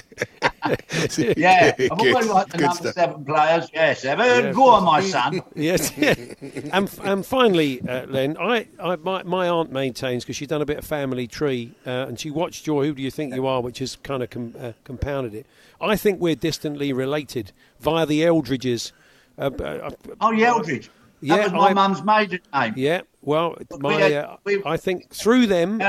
[1.36, 1.72] Yeah.
[1.78, 2.94] I've always liked the number stuff.
[2.94, 3.68] seven players.
[3.72, 4.52] Yeah, seven.
[4.52, 5.42] Go on, my son.
[5.54, 5.92] yes.
[5.96, 6.14] Yeah.
[6.72, 10.66] and and finally, uh, Len, I, I my, my aunt maintains because she's done a
[10.66, 13.60] bit of family tree uh, and she watched your Who Do You Think You Are,
[13.60, 15.46] which has kind of com, uh, compounded it.
[15.80, 18.92] I think we're distantly related via the Eldridges.
[19.36, 20.90] Uh, uh, Oh, yeah, Eldridge.
[21.20, 22.74] Yeah, that was my I- mum's maiden name.
[22.76, 25.84] Yeah, well, my, uh, we- I think through them, uh,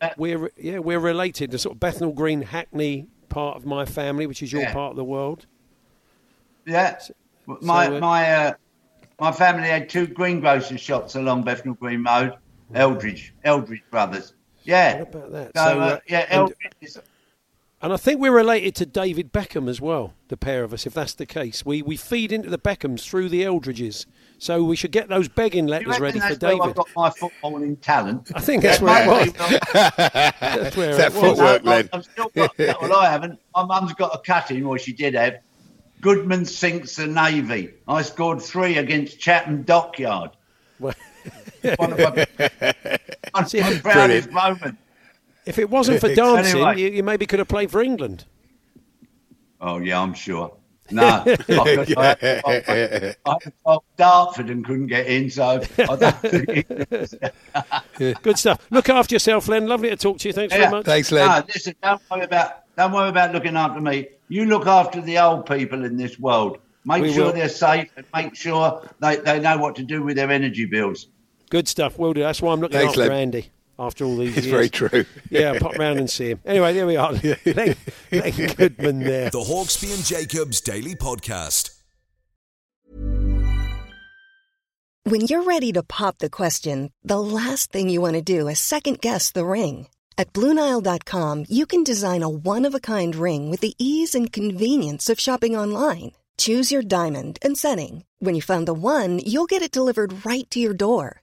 [0.00, 1.50] uh, we're yeah we're related.
[1.50, 4.72] The sort of Bethnal Green Hackney part of my family, which is your Yeah.
[4.72, 5.46] part of the world.
[6.66, 6.98] Yeah.
[7.46, 8.52] My so, uh, my uh,
[9.20, 12.34] my family had two greengrocers shops along Bethnal Green Road.
[12.74, 14.34] Eldridge, Eldridge brothers.
[14.64, 14.98] Yeah.
[14.98, 15.52] What about that?
[15.56, 16.72] So, So, uh, uh, yeah, and- Eldridge.
[16.82, 16.98] is-
[17.80, 20.12] And I think we're related to David Beckham as well.
[20.28, 23.28] The pair of us, if that's the case, we we feed into the Beckhams through
[23.30, 24.06] the Eldridges.
[24.40, 26.88] So we should get those begging Do you letters ready for that's where I've got
[26.94, 28.30] my footballing talent?
[28.34, 29.32] I think that's where it was.
[29.72, 31.22] That's where That it was.
[31.38, 31.88] footwork, No, Len.
[31.92, 33.40] I've still got, well, I haven't.
[33.56, 35.38] My mum's got a cutting, or she did have.
[36.00, 37.70] Goodman sinks the Navy.
[37.88, 40.30] I scored three against Chatham Dockyard.
[40.78, 40.94] Well,
[41.76, 42.26] One of my,
[43.32, 44.78] one See, my proudest moments.
[45.46, 46.80] If it wasn't for dancing, Anyway.
[46.80, 48.24] you, you maybe could have played for England.
[49.60, 50.52] Oh yeah, I'm sure.
[50.90, 58.22] No, I, I got oh, Dartford and couldn't get in, so I don't think.
[58.22, 58.66] Good stuff.
[58.70, 59.66] Look after yourself, Len.
[59.66, 60.32] Lovely to talk to you.
[60.32, 60.60] Thanks Yeah.
[60.60, 60.86] very much.
[60.86, 61.26] Thanks, Len.
[61.26, 64.08] No, listen, don't worry about don't worry about looking after me.
[64.28, 66.58] You look after the old people in this world.
[66.84, 67.32] Make We sure will.
[67.32, 71.08] they're safe and make sure they, they know what to do with their energy bills.
[71.50, 71.98] Good stuff.
[71.98, 72.20] Will do.
[72.20, 73.22] That's why I'm looking Thanks, after Len.
[73.22, 74.54] Andy after all these It's years.
[74.56, 75.04] very true.
[75.30, 76.40] Yeah, pop round and see him.
[76.44, 77.12] Anyway, there we are.
[77.44, 77.76] Len,
[78.12, 79.30] Len Goodman there.
[79.30, 81.74] The Hawksbee and Jacobs Daily Podcast.
[85.04, 88.58] When you're ready to pop the question, the last thing you want to do is
[88.60, 89.86] second guess the ring.
[90.18, 94.32] At Bluenile.com, you can design a one of a kind ring with the ease and
[94.32, 96.12] convenience of shopping online.
[96.36, 98.04] Choose your diamond and setting.
[98.18, 101.22] When you find the one, you'll get it delivered right to your door.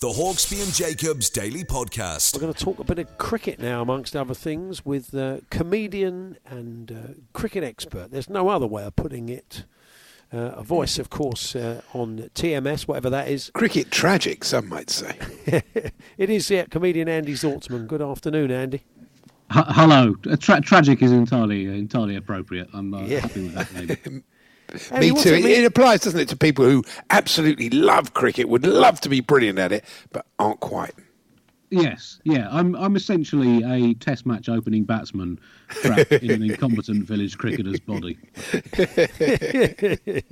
[0.00, 2.32] The Hawksbee and Jacobs Daily Podcast.
[2.32, 6.36] We're going to talk a bit of cricket now, amongst other things, with uh, comedian
[6.46, 8.12] and uh, cricket expert.
[8.12, 9.64] There's no other way of putting it.
[10.32, 13.50] Uh, a voice, of course, uh, on TMS, whatever that is.
[13.54, 15.16] Cricket tragic, some might say.
[16.16, 17.88] it is, yeah, comedian Andy Zaltzman.
[17.88, 18.84] Good afternoon, Andy.
[19.52, 20.14] H- hello.
[20.38, 22.68] Tra- tragic is entirely entirely appropriate.
[22.72, 23.18] I'm uh, yeah.
[23.18, 24.22] happy with that name.
[24.92, 25.34] Me too.
[25.34, 29.20] It, it, applies, doesn't it, to people who absolutely love cricket, would love to be
[29.20, 30.94] brilliant at it, but aren't quite.
[31.70, 32.48] Yes, yeah.
[32.50, 38.18] I'm I'm essentially a Test match opening batsman trapped in an incompetent village cricketer's body.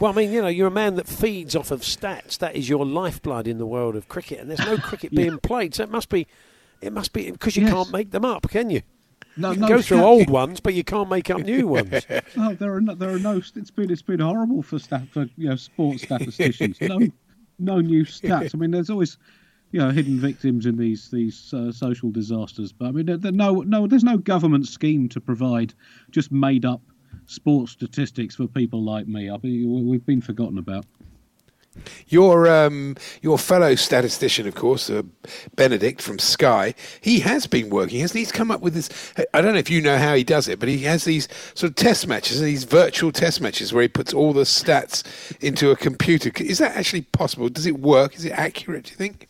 [0.00, 2.38] well, I mean, you know, you're a man that feeds off of stats.
[2.38, 5.22] That is your lifeblood in the world of cricket, and there's no cricket yeah.
[5.22, 6.26] being played, so it must be,
[6.80, 7.72] it must be because you yes.
[7.72, 8.82] can't make them up, can you?
[9.36, 12.06] No, you no, go through old ones, but you can't make up new ones.
[12.36, 13.36] no, there are no, there are no.
[13.36, 16.80] It's been it's been horrible for staff for you know sports statisticians.
[16.80, 17.00] no,
[17.58, 18.54] no new stats.
[18.54, 19.16] I mean, there's always
[19.70, 23.32] you know hidden victims in these these uh, social disasters, but I mean, there, there,
[23.32, 25.72] no no there's no government scheme to provide
[26.10, 26.82] just made up
[27.26, 29.30] sports statistics for people like me.
[29.30, 30.84] I mean, we've been forgotten about.
[32.08, 35.02] Your um, your fellow statistician, of course, uh,
[35.56, 38.00] Benedict from Sky, he has been working.
[38.00, 38.20] Hasn't he?
[38.20, 38.90] He's come up with this.
[39.32, 41.70] I don't know if you know how he does it, but he has these sort
[41.70, 45.02] of test matches, these virtual test matches where he puts all the stats
[45.40, 46.30] into a computer.
[46.42, 47.48] Is that actually possible?
[47.48, 48.16] Does it work?
[48.16, 48.84] Is it accurate?
[48.84, 49.28] Do you think?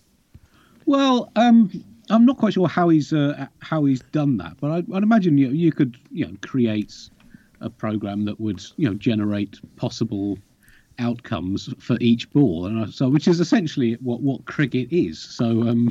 [0.85, 1.70] Well, um,
[2.11, 5.38] I'm not quite sure how he's uh, how he's done that, but I, would imagine
[5.38, 7.09] you, you could you know create
[7.61, 10.38] a program that would you know generate possible
[11.03, 15.19] outcomes for each ball, and so which is essentially what what cricket is.
[15.19, 15.91] So um,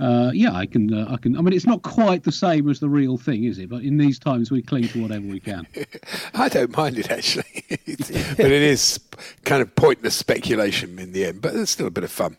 [0.00, 1.36] uh, yeah, I can uh, I can.
[1.36, 3.68] I mean, it's not quite the same as the real thing, is it?
[3.68, 5.66] But in these times, we cling to whatever we can.
[6.34, 9.00] I don't mind it actually, but it is
[9.44, 11.42] kind of pointless speculation in the end.
[11.42, 12.36] But it's still a bit of fun.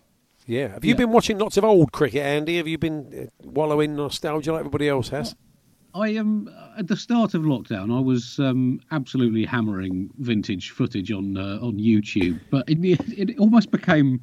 [0.47, 0.69] Yeah.
[0.69, 0.97] Have you yeah.
[0.97, 2.58] been watching lots of old cricket, Andy?
[2.58, 5.36] Have you been uh, wallowing nostalgia like everybody else has?
[5.95, 7.95] I am um, at the start of lockdown.
[7.95, 12.77] I was um, absolutely hammering vintage footage on uh, on YouTube, but it,
[13.17, 14.19] it almost became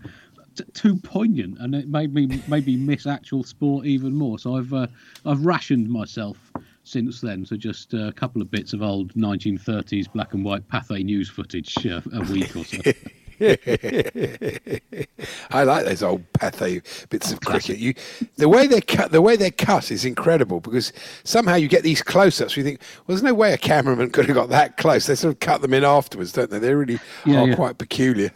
[0.55, 4.39] t- too poignant, and it made me maybe miss actual sport even more.
[4.39, 4.87] So I've uh,
[5.25, 6.53] I've rationed myself
[6.85, 10.69] since then to just uh, a couple of bits of old 1930s black and white
[10.69, 12.79] Pathé news footage uh, a week or so.
[15.51, 17.79] I like those old Pathé bits of cricket.
[17.79, 17.95] You,
[18.37, 20.93] the way they cut, the way they're cut is incredible because
[21.25, 22.57] somehow you get these close-ups.
[22.57, 25.07] You think, well, there's no way a cameraman could have got that close.
[25.07, 26.61] They sort of cut them in afterwards, don't they?
[26.61, 27.57] They really yeah, are yeah.
[27.57, 28.31] quite peculiar.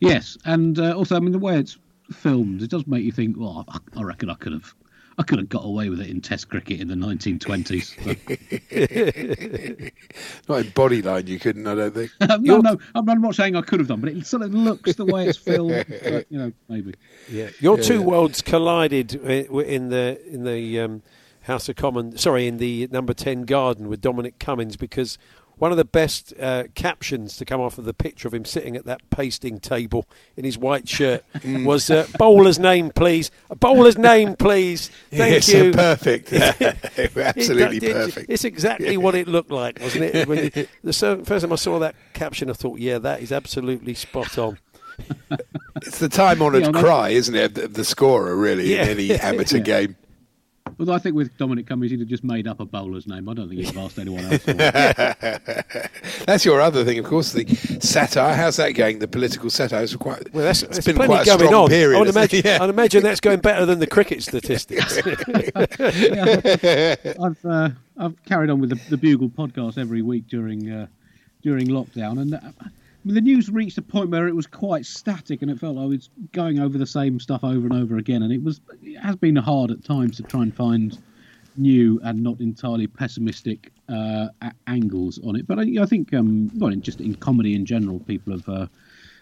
[0.00, 1.78] Yes, and uh, also, I mean, the way it's
[2.12, 3.38] filmed, it does make you think.
[3.38, 4.74] Well, I, I reckon I could have
[5.18, 7.94] I could have got away with it in Test cricket in the 1920s.
[10.48, 11.66] not in bodyline, you couldn't.
[11.66, 12.10] I don't think.
[12.40, 15.04] no, no, I'm not saying I could have done, but it sort of looks the
[15.04, 15.84] way it's filmed.
[15.88, 16.94] But, you know, maybe.
[17.30, 17.84] Yeah, your yeah.
[17.84, 21.02] two worlds collided in the in the um,
[21.42, 22.20] House of Commons.
[22.20, 25.18] Sorry, in the number ten garden with Dominic Cummings because
[25.58, 28.76] one of the best uh, captions to come off of the picture of him sitting
[28.76, 31.64] at that pasting table in his white shirt mm.
[31.64, 33.30] was uh, "Bowler's name, please.
[33.50, 34.88] A bowler's name, please.
[35.10, 36.32] Thank yes, you." perfect.
[37.16, 38.30] Absolutely it, it, perfect.
[38.30, 40.28] It's exactly what it looked like, wasn't it?
[40.28, 40.50] When you,
[40.82, 40.92] the
[41.24, 44.58] first time I saw that caption, I thought, "Yeah, that is absolutely spot on."
[45.76, 48.84] it's the time-honoured yeah, cry, isn't it, of the scorer, really, yeah.
[48.84, 49.96] in any amateur game.
[50.78, 53.28] Well, I think with Dominic Cummings, he'd have just made up a bowler's name.
[53.28, 54.44] I don't think he'd have asked anyone else.
[56.26, 57.46] that's your other thing, of course, the
[57.80, 58.34] satire.
[58.34, 58.98] How's that going?
[58.98, 60.32] The political satire is quite.
[60.32, 61.68] Well, that's, it's been quite a strong on.
[61.68, 62.00] period.
[62.02, 62.58] I'd imagine, yeah.
[62.60, 64.96] I'd imagine that's going better than the cricket statistics.
[65.78, 70.86] yeah, I've uh, I've carried on with the, the Bugle podcast every week during uh,
[71.42, 72.34] during lockdown, and.
[72.34, 72.40] Uh,
[73.04, 75.88] the news reached a point where it was quite static, and it felt like I
[75.88, 78.22] was going over the same stuff over and over again.
[78.22, 80.96] And it was it has been hard at times to try and find
[81.56, 84.28] new and not entirely pessimistic uh,
[84.66, 85.46] angles on it.
[85.46, 88.66] But I, I think, um, well, just in comedy in general, people have uh,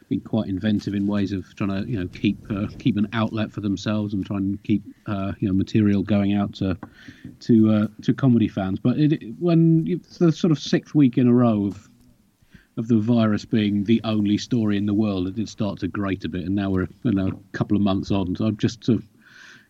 [0.08, 3.52] been quite inventive in ways of trying to, you know, keep uh, keep an outlet
[3.52, 6.78] for themselves and try and keep, uh, you know, material going out to
[7.40, 8.78] to uh, to comedy fans.
[8.78, 11.88] But it, when it's the sort of sixth week in a row of
[12.82, 16.24] of the virus being the only story in the world, it did start to grate
[16.24, 18.36] a bit, and now we're you know, a couple of months on.
[18.36, 19.04] So I'm just sort of,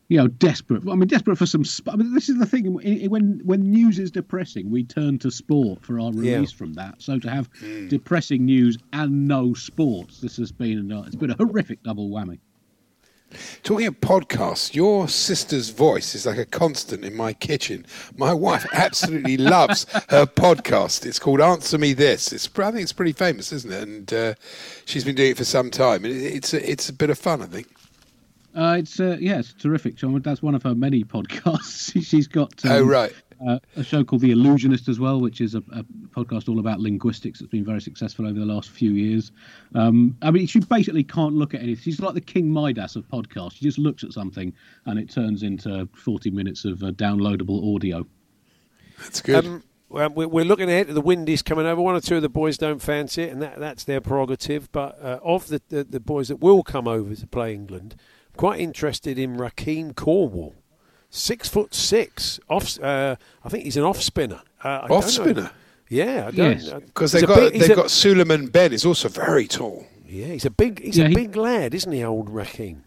[0.08, 0.82] you know, desperate.
[0.88, 1.64] I mean, desperate for some.
[1.64, 2.64] Sp- I mean, this is the thing.
[3.10, 6.56] When when news is depressing, we turn to sport for our release Yeah.
[6.56, 7.00] from that.
[7.02, 7.48] So to have
[7.88, 12.38] depressing news and no sports, this has been uh, it's been a horrific double whammy.
[13.62, 17.86] Talking of podcasts, your sister's voice is like a constant in my kitchen.
[18.16, 21.06] My wife absolutely loves her podcast.
[21.06, 22.32] It's called Answer Me This.
[22.32, 23.82] It's I think it's pretty famous, isn't it?
[23.82, 24.34] And uh,
[24.84, 26.04] she's been doing it for some time.
[26.04, 27.68] And it's a, it's a bit of fun, I think.
[28.54, 29.98] Uh, it's uh, yeah, it's terrific.
[29.98, 31.92] So that's one of her many podcasts.
[32.04, 33.12] She's got um, Oh, right.
[33.46, 36.80] Uh, a show called The Allusionist as well, which is a, a podcast all about
[36.80, 39.32] linguistics that's been very successful over the last few years.
[39.74, 41.82] Um, I mean, she basically can't look at anything.
[41.82, 43.54] She's like the King Midas of podcasts.
[43.54, 44.52] She just looks at something
[44.86, 48.06] and it turns into 40 minutes of uh, downloadable audio.
[48.98, 49.44] That's good.
[49.44, 51.80] Um, well, we're we're looking ahead to the Windies coming over.
[51.80, 54.72] One or two of the boys don't fancy it, and that, that's their prerogative.
[54.72, 57.96] But uh, of the, the the boys that will come over to play England,
[58.30, 60.54] I'm quite interested in Rahkeem Cornwall,
[61.12, 62.40] six foot six.
[62.48, 64.40] Off, uh, I think he's an off spinner.
[64.64, 64.96] Uh, I don't know.
[64.96, 65.50] Off spinner?
[65.88, 66.66] Yeah, I don't Yes.
[66.70, 66.80] know.
[66.80, 69.86] Because He's they've got big- they've a- got Sulieman Benn is also very tall.
[70.08, 72.78] Yeah, he's a big he's Yeah, a he- big lad, isn't he, old Rahkeem?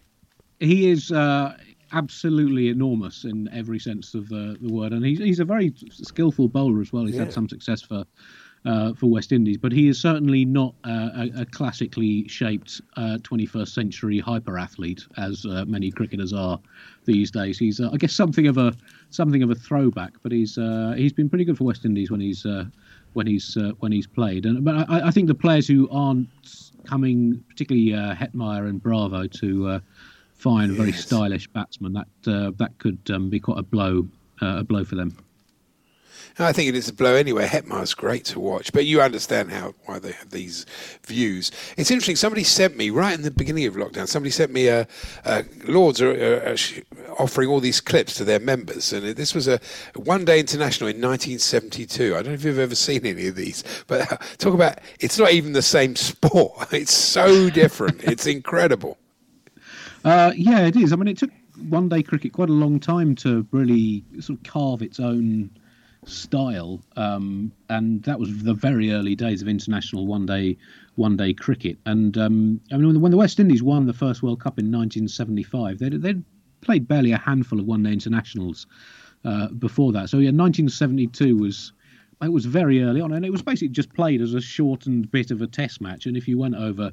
[0.60, 1.56] He is uh,
[1.94, 6.48] absolutely enormous in every sense of the, the word, and he's he's a very skillful
[6.48, 7.06] bowler as well.
[7.06, 7.22] He's Yeah.
[7.26, 8.04] had some success for
[8.66, 13.18] uh, for West Indies, but he is certainly not uh, a, a classically shaped uh,
[13.22, 16.60] 21st century hyper athlete as uh, many cricketers are
[17.06, 17.60] these days.
[17.60, 18.74] He's uh, I guess something of a
[19.12, 22.20] something of a throwback, but he's uh, he's been pretty good for West Indies when
[22.20, 22.66] he's uh,
[23.14, 24.46] when he's uh, when he's played.
[24.46, 26.30] And but I, I think the players who aren't
[26.86, 29.80] coming, particularly uh, Hetmyer and Bravo, to uh,
[30.34, 34.08] find a very stylish batsman, that uh, that could um, be quite a blow
[34.42, 35.16] uh, a blow for them.
[36.38, 37.48] I think it is a blow anyway.
[37.48, 40.66] Hetmyer's great to watch, but you understand how why they have these
[41.06, 41.50] views.
[41.78, 42.18] It's interesting.
[42.18, 44.08] Somebody sent me right in the beginning of lockdown.
[44.08, 44.88] Somebody sent me a,
[45.24, 46.58] uh Lords are, are, are
[47.18, 49.62] offering all these clips to their members, and this was a
[49.96, 52.14] one day international in 1972.
[52.14, 54.06] I don't know if you've ever seen any of these, but
[54.38, 56.54] talk about it's not even the same sport.
[56.76, 58.04] It's so different.
[58.04, 58.98] it's incredible.
[60.04, 60.92] Uh, yeah, it is.
[60.92, 61.32] I mean, it took
[61.70, 65.50] one day cricket quite a long time to really sort of carve its own
[66.06, 70.58] style, um, and that was the very early days of international one day
[70.96, 71.78] one day cricket.
[71.86, 75.80] And um, I mean, when the, West Indies won the first World Cup in 1975,
[75.80, 76.24] they'd, they'd
[76.62, 78.66] played barely a handful of one day internationals
[79.26, 80.10] uh, before that.
[80.10, 81.74] So yeah, 1972 was.
[82.22, 85.32] It was very early on, and it was basically just played as a shortened bit
[85.32, 86.06] of a test match.
[86.06, 86.90] And if you went over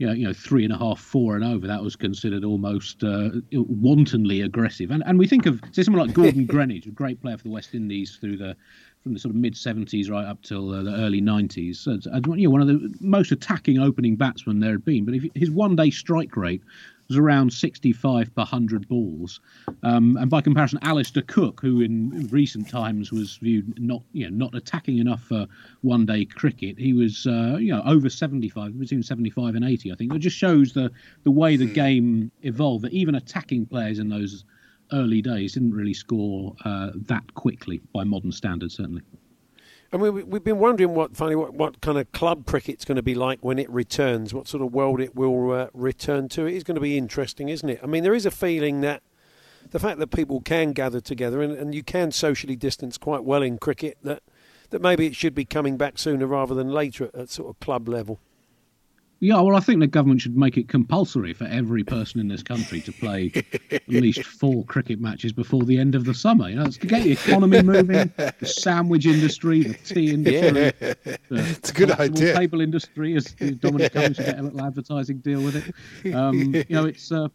[0.00, 3.04] you know, you know, three and a half, four and over, that was considered almost
[3.04, 4.90] uh, wantonly aggressive.
[4.90, 7.50] And and we think of say someone like Gordon Greenidge, a great player for the
[7.50, 8.56] West Indies through the
[9.02, 11.80] from the sort of mid seventies right up till uh, the early nineties.
[11.80, 11.98] So,
[12.34, 15.04] you know, one of the most attacking opening batsmen there had been.
[15.04, 16.62] But if, his one day strike rate
[17.10, 19.40] was around 65 per 100 balls.
[19.82, 24.46] Um, and by comparison, Alastair Cook, who in recent times was viewed not, you know,
[24.46, 25.46] not attacking enough for
[25.82, 29.96] one day cricket, he was, uh, you know, over 75, between 75 and 80, I
[29.96, 30.14] think.
[30.14, 30.90] It just shows the,
[31.24, 34.44] the way the game evolved, that even attacking players in those
[34.92, 39.02] early days didn't really score uh, that quickly by modern standards, certainly.
[39.92, 42.96] I mean, we- we've been wondering what, funny, what, what kind of club cricket's going
[42.96, 44.32] to be like when it returns.
[44.32, 46.46] What sort of world it will uh, return to.
[46.46, 47.80] It is going to be interesting, isn't it?
[47.82, 49.02] I mean, there is a feeling that
[49.72, 53.42] the fact that people can gather together and, and you can socially distance quite well
[53.42, 54.22] in cricket, that
[54.70, 57.58] that maybe it should be coming back sooner rather than later at, at sort of
[57.58, 58.20] club level.
[59.22, 62.42] Yeah, well, I think the government should make it compulsory for every person in this
[62.42, 63.30] country to play
[63.70, 66.48] at least four cricket matches before the end of the summer.
[66.48, 70.94] You know, it's to get the economy moving, the sandwich industry, the tea industry, Yeah.
[71.28, 72.34] the It's a good idea.
[72.34, 73.14] table industry.
[73.14, 75.56] As Dominic Cummings should get a little advertising deal with
[76.04, 76.14] it.
[76.14, 77.12] Um, you know, it's.
[77.12, 77.28] Uh,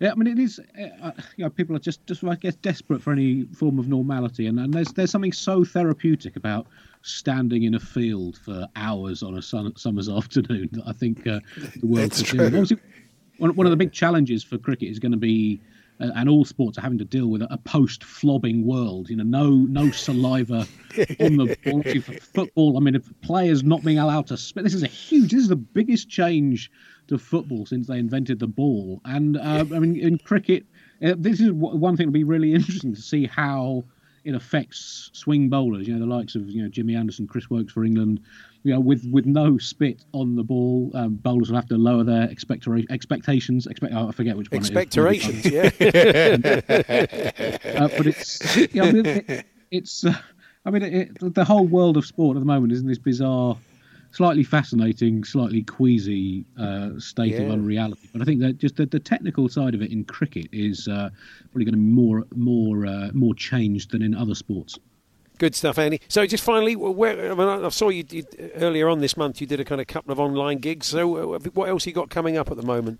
[0.00, 0.60] yeah, I mean, it is.
[1.02, 4.46] Uh, you know, people are just, just I guess, desperate for any form of normality,
[4.48, 6.66] and, and there's there's something so therapeutic about
[7.02, 11.40] standing in a field for hours on a sun, summer's afternoon I think uh,
[11.80, 12.46] the world It's could true.
[12.46, 12.78] Obviously,
[13.38, 15.60] one, one of the big challenges for cricket is going to be,
[16.00, 19.08] uh, and all sports are having to deal with a, a post-flobbing world.
[19.08, 20.66] You know, no no saliva
[21.20, 21.82] on the ball.
[21.82, 24.64] For football, I mean, if players not being allowed to spit.
[24.64, 25.32] This is a huge.
[25.32, 26.70] This is the biggest change
[27.08, 29.00] to football since they invented the ball.
[29.04, 30.64] And uh, I mean, in cricket,
[31.02, 33.84] uh, this is one thing that'll be really interesting to see how
[34.28, 35.88] it affects swing bowlers.
[35.88, 38.20] You know, the likes of you know Jimmy Anderson, Chris Woakes for England.
[38.62, 42.04] You know, with with no spit on the ball, um, bowlers will have to lower
[42.04, 43.66] their expectora- expectations.
[43.66, 44.58] Expect, oh, I forget which one.
[44.58, 44.70] it is.
[44.70, 45.64] Expectorations, yeah.
[47.80, 50.04] uh, but it's yeah, I mean, it, it's.
[50.04, 50.12] Uh,
[50.66, 52.98] I mean, it, it, the whole world of sport at the moment is in this
[52.98, 53.56] bizarre
[54.10, 58.08] slightly fascinating, slightly queasy uh, state of unreality.
[58.12, 61.10] But I think that just the, the technical side of it in cricket is uh,
[61.50, 64.78] probably going to be more more uh, more changed than in other sports.
[65.38, 66.00] Good stuff, Andy.
[66.08, 69.40] So, just finally, where I, mean, I saw you did, earlier on this month.
[69.40, 70.88] You did a kind of couple of online gigs.
[70.88, 72.98] So, uh, what else you got coming up at the moment?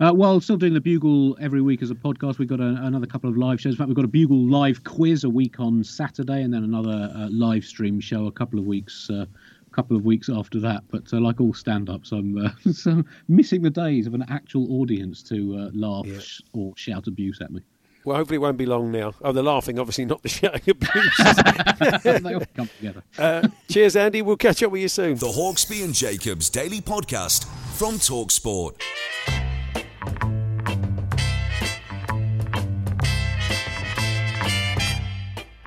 [0.00, 2.38] Uh, well, still doing the Bugle every week as a podcast.
[2.38, 3.74] We've got a, another couple of live shows.
[3.74, 7.10] In fact, we've got a Bugle live quiz a week on Saturday, and then another
[7.14, 9.24] uh, live stream show a couple of weeks, uh,
[9.70, 10.82] couple of weeks after that.
[10.90, 15.22] But uh, like all stand-ups, I'm, uh, so missing the days of an actual audience
[15.24, 17.62] to uh, laugh sh- or shout abuse at me.
[18.04, 19.12] Well, hopefully, it won't be long now.
[19.20, 22.22] Oh, the laughing, obviously, not the shouting abuse.
[22.22, 23.02] they all come together.
[23.18, 24.22] Uh, cheers, Andy.
[24.22, 25.16] We'll catch up with you soon.
[25.16, 27.44] The Hawksbee and Jacobs Daily Podcast
[27.76, 28.80] from Talksport.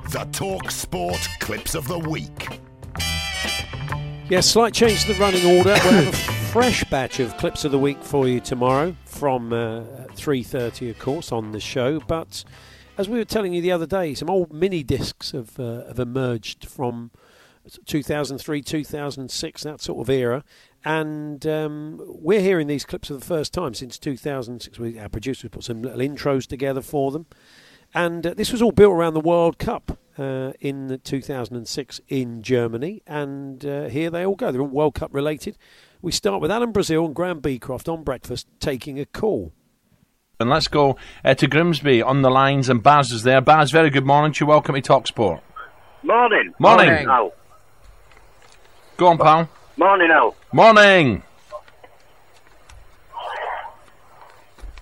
[0.09, 2.62] The Talk Sport Clips of the Week.
[4.29, 5.71] Yes, slight change to the running order.
[5.83, 9.81] We'll have a fresh batch of clips of the week for you tomorrow from uh,
[10.15, 11.99] 3.30, of course, on the show.
[11.99, 12.45] But
[12.97, 15.99] as we were telling you the other day, some old mini discs have, uh, have
[15.99, 17.11] emerged from
[17.85, 20.45] 2003, 2006, that sort of era.
[20.85, 24.79] And um, we're hearing these clips for the first time since 2006.
[24.79, 27.25] We, our producers put some little intros together for them.
[27.93, 33.01] And uh, this was all built around the World Cup uh, in 2006 in Germany.
[33.07, 34.51] And uh, here they all go.
[34.51, 35.57] They're all World Cup related.
[36.01, 39.53] We start with Alan Brazil and Graham Beecroft on breakfast taking a call.
[40.39, 43.39] And let's go uh, to Grimsby on the lines, and Baz is there.
[43.39, 44.47] Baz, very good morning to you.
[44.49, 45.41] Welcome to Talksport.
[46.01, 46.53] Morning.
[46.59, 47.07] Morning.
[47.07, 47.31] Al.
[48.97, 49.49] Go on, pal.
[49.77, 50.35] Morning, Al.
[50.51, 51.23] Morning.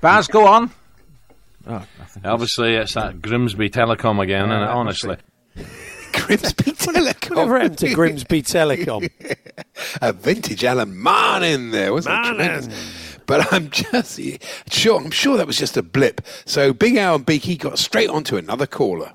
[0.02, 0.72] Baz, go on.
[1.68, 1.86] Oh,
[2.26, 5.18] Obviously, it's that Grimsby Telecom again, Yeah, and that honestly.
[6.14, 7.30] Grimsby Telecom.
[7.36, 9.10] Whatever happened to Grimsby Telecom?
[10.02, 12.68] a vintage Alan Mann in there, wasn't it?
[13.28, 14.20] But I'm just
[14.72, 15.00] sure.
[15.00, 16.22] I'm sure that was just a blip.
[16.46, 19.14] So Big Al and Beaky got straight onto another caller.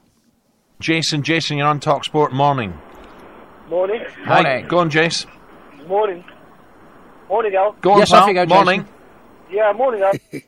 [0.80, 2.32] Jason, Jason, you're on Talksport.
[2.32, 2.78] Morning.
[3.68, 4.02] Morning.
[4.24, 5.26] Hi, go on, Jace.
[5.86, 6.24] Morning.
[7.28, 7.72] Morning, Al.
[7.80, 8.22] Go on, Yes, pal.
[8.22, 8.56] off you go, Jason.
[8.64, 8.88] Morning.
[9.50, 10.12] Yeah, morning, Al.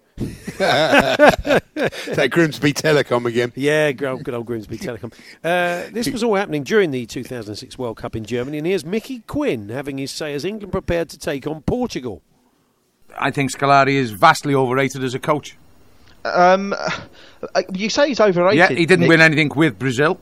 [0.58, 3.52] that Grimsby Telecom again.
[3.54, 5.12] Yeah, good old, good Grimsby Telecom.
[5.44, 9.20] Uh, this was all happening during the 2006 World Cup in Germany, and here's Mickey
[9.26, 12.22] Quinn having his say as England prepared to take on Portugal.
[13.16, 15.56] I think Scolari is vastly overrated as a coach.
[16.24, 18.58] Um, uh, you say he's overrated.
[18.58, 19.08] yeah, he didn't Nick.
[19.08, 20.20] win anything with Brazil,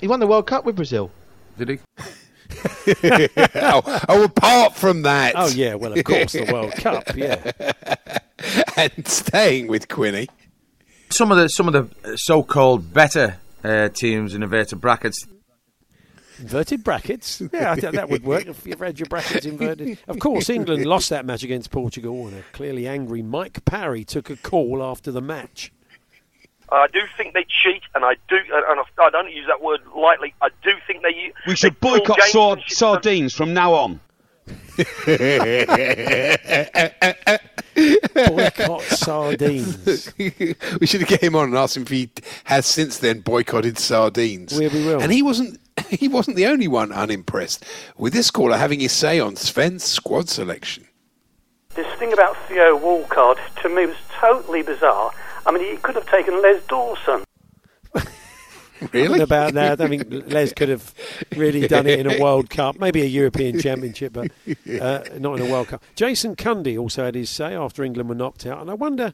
[0.00, 1.10] He won the World Cup with Brazil.
[1.56, 1.78] did he?
[3.54, 5.32] oh, oh, apart from that.
[5.36, 7.52] Oh, yeah, well, of course, the World Cup, yeah.
[8.76, 10.28] and staying with Quinny.
[11.10, 15.26] Some of the some of the uh, so-called better uh, teams in inverted brackets.
[16.38, 17.42] Inverted brackets?
[17.52, 19.98] Yeah, I think that would work if you've had your brackets inverted.
[20.06, 24.30] Of course, England lost that match against Portugal, and a clearly angry Mike Parry took
[24.30, 25.72] a call after the match.
[26.70, 29.80] I do think they cheat, and I do, and I, I don't use that word
[29.96, 30.34] lightly.
[30.42, 31.32] I do think they.
[31.46, 32.76] We should they boycott games sard- and shit.
[32.76, 34.00] sardines from now on.
[38.14, 40.12] Boycott sardines.
[40.18, 42.10] we should have get him on and ask him if he
[42.44, 44.56] has since then boycotted sardines.
[44.58, 45.00] We- we will.
[45.02, 45.58] And he wasn't.
[45.90, 47.64] He wasn't the only one unimpressed
[47.96, 50.86] with this caller having his say on Sven's squad selection.
[51.76, 55.12] This thing about Theo Walcott to me was totally bizarre.
[55.46, 57.22] I mean, he could have taken Les Dawson.
[58.92, 59.20] Really?
[59.20, 59.80] About that.
[59.80, 60.94] I mean, Les could have
[61.36, 64.30] really done it in a World Cup, maybe a European Championship, but
[64.80, 65.82] uh, not in a World Cup.
[65.94, 69.12] Jason Cundy also had his say after England were knocked out, and I wonder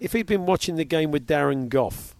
[0.00, 2.14] if he'd been watching the game with Darren Gough.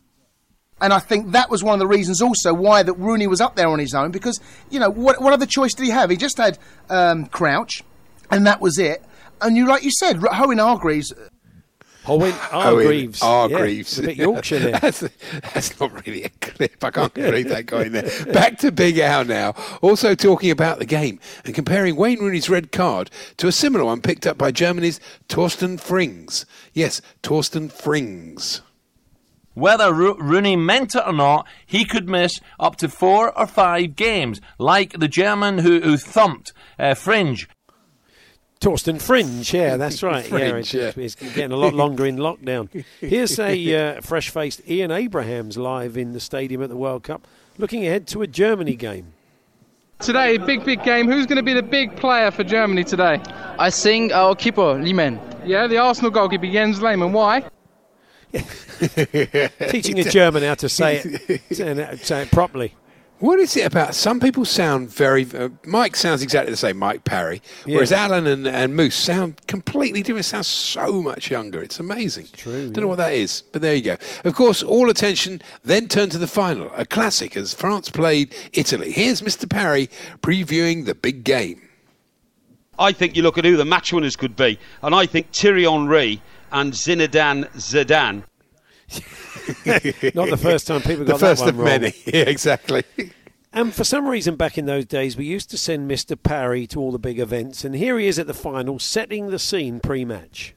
[0.80, 3.56] And I think that was one of the reasons also why that Rooney was up
[3.56, 6.08] there on his own because you know what what other choice did he have?
[6.08, 6.56] He just had
[6.88, 7.82] um, Crouch,
[8.30, 9.02] and that was it.
[9.40, 11.12] And you like you said, R- Owen Hargreaves.
[12.08, 13.22] Owen Hargreaves.
[13.22, 13.98] Owen Hargreaves.
[13.98, 14.72] Yeah, a bit Yorkshire there.
[14.80, 16.82] that's, that's not really a clip.
[16.82, 18.24] I can't read that guy in there.
[18.32, 19.54] Back to Big Al now.
[19.82, 24.00] Also talking about the game and comparing Wayne Rooney's red card to a similar one
[24.00, 26.44] picked up by Germany's Torsten Frings.
[26.72, 28.60] Yes, Torsten Frings.
[29.54, 33.96] Whether Ro- Rooney meant it or not, he could miss up to four or five
[33.96, 37.48] games, like the German who, who thumped uh, Fringe.
[38.60, 40.24] Torsten Fringe, yeah, that's right.
[40.24, 42.84] Fringe, yeah, it's, it's getting a lot longer in lockdown.
[43.00, 47.86] Here's a uh, fresh-faced Ian Abrahams live in the stadium at the World Cup, looking
[47.86, 49.12] ahead to a Germany game.
[50.00, 51.08] Today, big, big game.
[51.08, 53.20] Who's going to be the big player for Germany today?
[53.58, 55.20] I think our keeper, Lehmann.
[55.44, 57.12] Yeah, the Arsenal goalkeeper, Jens Lehmann.
[57.12, 57.44] Why?
[58.32, 62.74] Teaching a German how to say it, say it properly.
[63.20, 63.96] What is it about?
[63.96, 65.26] Some people sound very.
[65.34, 70.02] Uh, Mike sounds exactly the same, Mike Parry, whereas Alan and, and Moose sound completely
[70.02, 70.24] different.
[70.24, 71.60] Sound so much younger.
[71.60, 72.26] It's amazing.
[72.32, 72.70] True.
[72.70, 73.96] Don't know what that is, but there you go.
[74.24, 78.92] Of course, all attention then turned to the final, a classic as France played Italy.
[78.92, 79.50] Here's Mr.
[79.50, 79.88] Parry
[80.20, 81.60] previewing the big game.
[82.78, 85.64] I think you look at who the match winners could be, and I think Thierry
[85.64, 88.22] Henry and Zinedine Zidane.
[90.14, 91.80] Not the first time people The got first that of one wrong.
[91.80, 91.94] many.
[92.06, 92.84] Yeah, exactly.
[93.52, 96.20] And for some reason, back in those days, we used to send Mr.
[96.22, 99.38] Parry to all the big events, and here he is at the final, setting the
[99.38, 100.54] scene pre-match.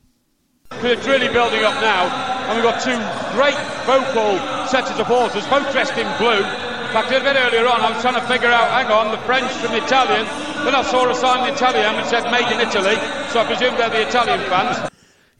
[0.73, 2.07] It's really building up now,
[2.47, 2.95] and we've got two
[3.36, 3.55] great
[3.88, 6.39] vocal sets of supporters, both dressed in blue.
[6.43, 9.17] In fact, a bit earlier on, I was trying to figure out, hang on, the
[9.23, 10.25] French from the Italian.
[10.65, 12.95] Then I saw a sign in Italian which said "Made in Italy,"
[13.32, 14.89] so I presume they're the Italian fans.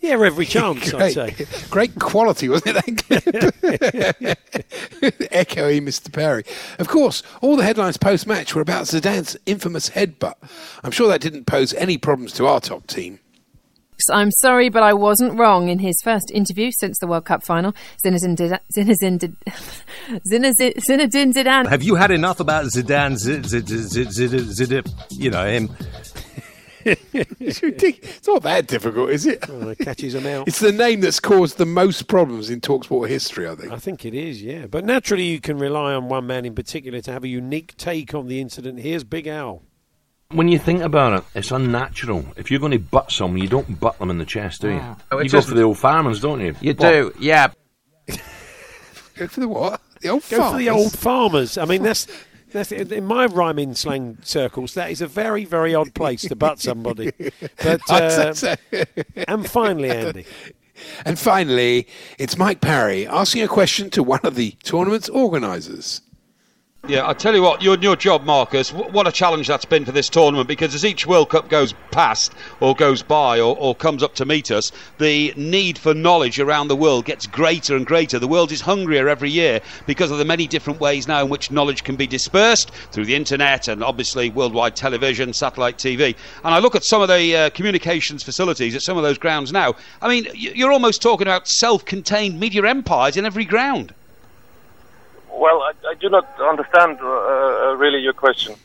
[0.02, 1.45] Yeah, every chance, I'd Great, say.
[1.70, 3.08] great quality, wasn't it?
[3.08, 4.38] That
[4.99, 5.22] clip?
[5.32, 6.12] Echoing Mr.
[6.12, 6.43] Parry.
[6.80, 10.36] Of course, all the headlines post match were about Zidane's infamous headbutt.
[10.84, 13.20] I'm sure that didn't pose any problems to our top team.
[14.10, 15.70] I'm sorry, but I wasn't wrong.
[15.70, 19.36] In his first interview since the World Cup final, Zinedine Zidane, Zinedine,
[20.32, 23.18] Zinedine, Zinedine Zidane Have you had enough about Zidane?
[23.18, 25.70] Zid, zid, zid, zid, zid, zid, you know him.
[26.86, 28.18] It's ridiculous.
[28.18, 29.44] It's not that difficult, is it?
[29.50, 30.48] Oh, it catches them out.
[30.48, 33.72] It's the name that's caused the most problems in Talksport history, I think.
[33.72, 34.68] I think it is, yeah.
[34.68, 38.14] But naturally, you can rely on one man in particular to have a unique take
[38.14, 38.80] on the incident.
[38.80, 39.64] Here's Big Al.
[40.30, 42.26] When you think about it, it's unnatural.
[42.38, 44.80] If you're going to butt someone, you don't butt them in the chest, do you?
[44.82, 44.96] Ah.
[45.12, 46.56] Oh, you it's go for the old farmers, don't you?
[46.62, 46.90] You What?
[46.90, 47.52] do, yeah.
[49.16, 49.82] Go for the what?
[50.00, 51.58] The old Go for the old farmers.
[51.58, 52.08] I mean, that's
[52.52, 54.74] that's in my rhyming slang circles.
[54.74, 57.12] That is a very very odd place to butt somebody.
[57.64, 58.34] But uh,
[59.28, 60.26] and finally, Andy.
[61.06, 61.88] And finally,
[62.18, 66.02] it's Mike Parry asking a question to one of the tournament's organisers.
[66.88, 68.74] Yeah, I tell you what, your your job, Marcus.
[68.74, 72.34] What a challenge that's been for this tournament because as each World Cup goes past,
[72.60, 76.70] or goes by, or, or comes up to meet us, the need for knowledge around
[76.70, 78.18] the world gets greater and greater.
[78.18, 81.52] The world is hungrier every year because of the many different ways now in which
[81.52, 86.16] knowledge can be dispersed through the internet and obviously worldwide television, satellite TV.
[86.44, 89.54] And I look at some of the uh, communications facilities at some of those grounds
[89.54, 89.76] now.
[90.02, 93.94] I mean, you're almost talking about self-contained media empires in every ground.
[95.34, 98.56] Well, I, I do not understand uh, uh, really your question.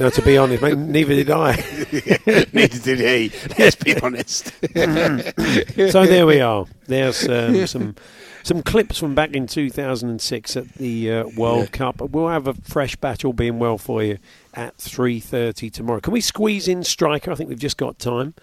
[0.00, 1.52] No, to be honest, mate, neither did I.
[2.52, 3.32] Neither did he.
[3.58, 4.46] Let's be honest.
[4.74, 6.66] so there we are.
[6.86, 7.94] There's um, some
[8.42, 12.00] some clips from back in 2006 at the uh, World Cup.
[12.00, 14.18] We'll have a fresh batch, all being well for you,
[14.54, 16.00] at 3.30 tomorrow.
[16.00, 17.30] Can we squeeze in Striker?
[17.30, 18.34] I think we've just got time.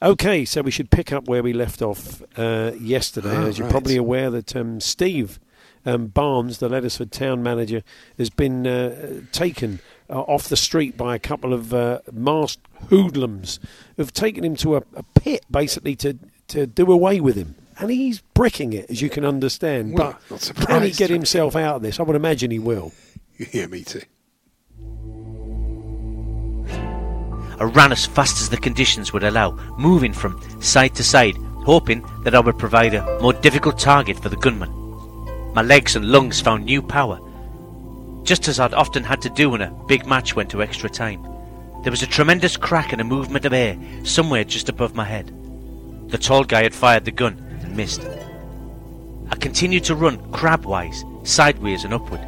[0.00, 3.36] Okay, so we should pick up where we left off uh, yesterday.
[3.36, 3.72] Oh, As you're right.
[3.72, 5.38] probably aware that um, Steve
[5.84, 7.82] um, Barnes, the Lettersford town manager,
[8.18, 13.58] has been uh, taken uh, off the street by a couple of uh, masked hoodlums
[13.96, 16.18] who've taken him to a, a pit, basically, to,
[16.48, 17.54] to do away with him.
[17.78, 19.94] And he's bricking it, as you can understand.
[19.94, 21.98] Well, but not can he get himself out of this?
[21.98, 22.92] I would imagine he will.
[23.52, 24.02] yeah, me too.
[27.58, 32.04] I ran as fast as the conditions would allow, moving from side to side, hoping
[32.24, 34.81] that I would provide a more difficult target for the gunman.
[35.54, 37.20] My legs and lungs found new power,
[38.24, 41.22] just as I'd often had to do when a big match went to extra time.
[41.82, 45.30] There was a tremendous crack and a movement of air somewhere just above my head.
[46.08, 48.02] The tall guy had fired the gun and missed.
[49.30, 52.20] I continued to run crabwise, sideways and upward.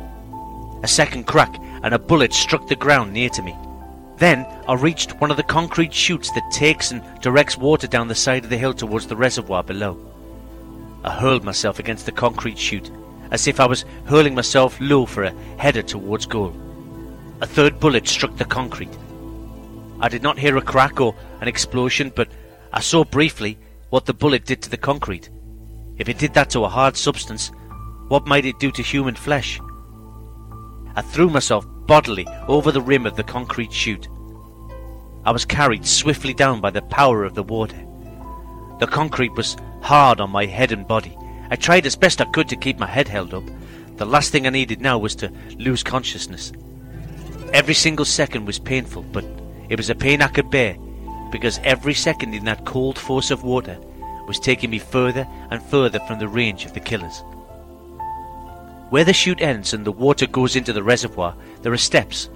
[0.83, 3.57] A second crack and a bullet struck the ground near to me.
[4.18, 8.14] Then I reached one of the concrete chutes that takes and directs water down the
[8.14, 9.99] side of the hill towards the reservoir below.
[11.05, 12.91] I hurled myself against the concrete chute,
[13.35, 16.55] as if I was hurling myself low for a header towards goal.
[17.41, 18.97] A third bullet struck the concrete.
[19.99, 22.28] I did not hear a crack or an explosion, but
[22.72, 23.59] I saw briefly
[23.91, 25.30] what the bullet did to the concrete.
[25.99, 27.51] If it did that to a hard substance,
[28.07, 29.59] what might it do to human flesh?
[30.95, 34.07] I threw myself bodily over the rim of the concrete chute.
[35.24, 37.85] I was carried swiftly down by the power of the water.
[38.78, 41.18] The concrete was hard on my head and body.
[41.51, 43.45] I tried as best I could to keep my head held up.
[43.97, 46.53] The last thing I needed now was to lose consciousness.
[47.53, 49.25] Every single second was painful, but
[49.69, 50.77] it was a pain I could bear
[51.31, 53.79] because every second in that cold force of water
[54.27, 57.23] was taking me further and further from the range of the killers.
[58.91, 62.31] Where the chute ends and the water goes into the reservoir, there are steps.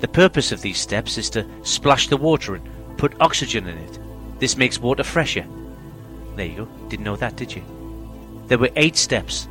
[0.00, 3.98] The purpose of these steps is to splash the water and put oxygen in it.
[4.38, 5.46] This makes water fresher.
[6.36, 6.68] There you go.
[6.88, 7.62] Didn't know that, did you?
[8.52, 9.48] There were eight steps.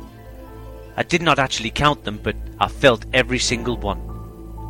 [0.96, 4.00] I did not actually count them, but I felt every single one.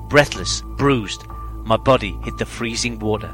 [0.08, 1.22] Breathless, bruised,
[1.66, 3.30] my body hit the freezing water.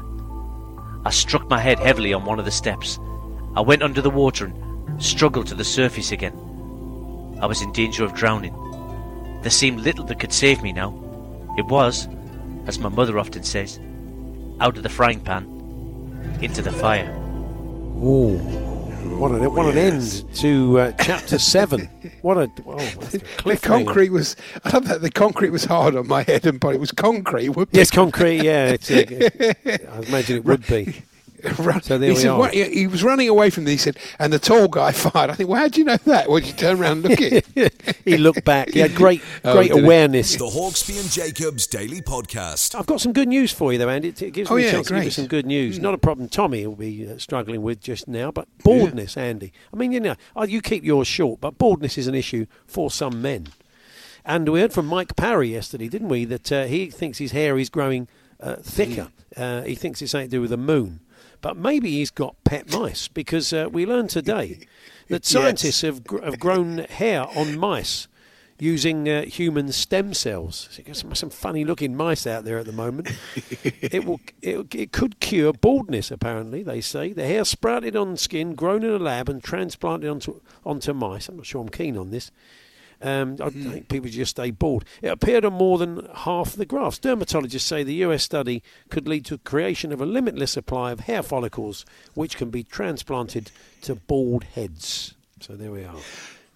[1.05, 2.99] I struck my head heavily on one of the steps.
[3.55, 6.33] I went under the water and struggled to the surface again.
[7.41, 8.53] I was in danger of drowning.
[9.41, 10.89] There seemed little that could save me now.
[11.57, 12.09] It was,
[12.67, 13.79] as my mother often says,
[14.59, 15.45] out of the frying pan
[16.41, 17.09] into the fire.
[18.03, 18.68] Ooh,
[19.17, 21.89] what an, what an end to uh, chapter seven.
[22.21, 24.35] What a, oh, that's a The concrete was.
[24.63, 26.77] I love that the concrete was hard on my head and body.
[26.77, 27.51] It was concrete.
[27.71, 28.43] Yes, concrete.
[28.43, 28.93] Yeah, uh,
[29.91, 31.03] I imagine it would be.
[31.81, 32.39] So there he, we said, are.
[32.39, 33.71] what, he, he was running away from me.
[33.71, 35.29] He said, and the tall guy fired.
[35.29, 36.29] I think, well, how do you know that?
[36.29, 38.01] Well, you turn around and look at it.
[38.05, 38.69] he looked back.
[38.69, 39.83] He had great, Oh, great did he?
[39.83, 40.35] awareness.
[40.35, 42.75] The Hawksbee and Jacobs Daily Podcast.
[42.75, 44.09] I've got some good news for you, though, Andy.
[44.09, 45.79] It gives Oh, me a yeah, chance to give you some good news.
[45.79, 49.51] Not a problem Tommy will be uh, struggling with just now, but baldness, Andy.
[49.73, 52.91] I mean, you know, oh, you keep yours short, but baldness is an issue for
[52.91, 53.47] some men.
[54.25, 57.57] And we heard from Mike Parry yesterday, didn't we, that uh, he thinks his hair
[57.57, 58.07] is growing
[58.39, 59.09] uh, thicker.
[59.35, 60.99] Uh, he thinks it's something to do with the moon.
[61.41, 64.59] But maybe he's got pet mice because uh, we learned today
[65.07, 68.07] that scientists have, gr- have grown hair on mice
[68.59, 70.67] using uh, human stem cells.
[70.71, 73.09] So you've got some, some funny looking mice out there at the moment.
[73.63, 76.11] it will it, it could cure baldness.
[76.11, 80.41] Apparently, they say the hair sprouted on skin, grown in a lab, and transplanted onto
[80.65, 81.29] onto mice.
[81.29, 82.31] I'm not sure I'm keen on this.
[83.01, 84.83] Um, I think people just stay bald.
[85.01, 86.99] It appeared on more than half the graphs.
[86.99, 91.23] Dermatologists say the US study could lead to creation of a limitless supply of hair
[91.23, 93.51] follicles, which can be transplanted
[93.83, 95.13] to bald heads.
[95.39, 95.95] So there we are.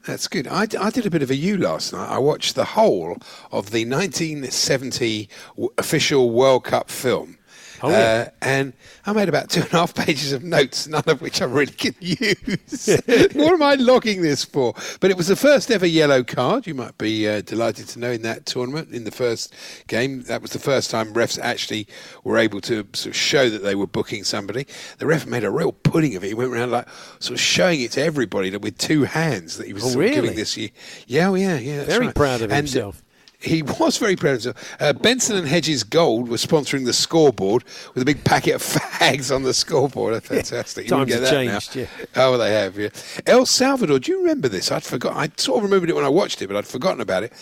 [0.06, 0.48] That's good.
[0.50, 2.10] I did a bit of a U last night.
[2.10, 3.18] I watched the whole
[3.54, 5.30] of the 1970
[5.78, 7.38] official World Cup film.
[7.86, 8.28] Oh, yeah.
[8.28, 8.74] Uh, and
[9.06, 11.74] I made about two and a half pages of notes, none of which I really
[11.74, 12.88] can use.
[13.34, 14.74] what am I logging this for?
[15.02, 16.66] But it was the first ever yellow card.
[16.66, 19.54] You might be uh, delighted to know in that tournament, in the first
[19.88, 21.86] game, that was the first time refs actually
[22.24, 24.66] were able to sort of show that they were booking somebody.
[25.00, 26.28] The ref made a real pudding of it.
[26.28, 26.88] He went around like
[27.20, 30.10] sort of showing it to everybody that with two hands that he was Oh, of
[30.14, 30.56] giving this.
[30.56, 30.72] ye-
[31.06, 31.84] Yeah, oh, yeah, yeah.
[31.84, 32.16] Very right.
[32.16, 33.03] proud of And, himself.
[33.44, 34.76] He was very proud of himself.
[34.80, 37.64] Uh, Benson and Hedges Gold were sponsoring the scoreboard
[37.94, 40.14] with a big packet of fags on the scoreboard.
[40.16, 40.86] That's fantastic.
[40.86, 41.82] You Times get have that changed, now.
[41.82, 42.06] yeah.
[42.16, 42.90] Oh, well, they have, yeah.
[43.26, 44.72] El Salvador, do you remember this?
[44.72, 45.16] I'd forgot.
[45.16, 47.34] I sort of remembered it when I watched it, but I'd forgotten about it.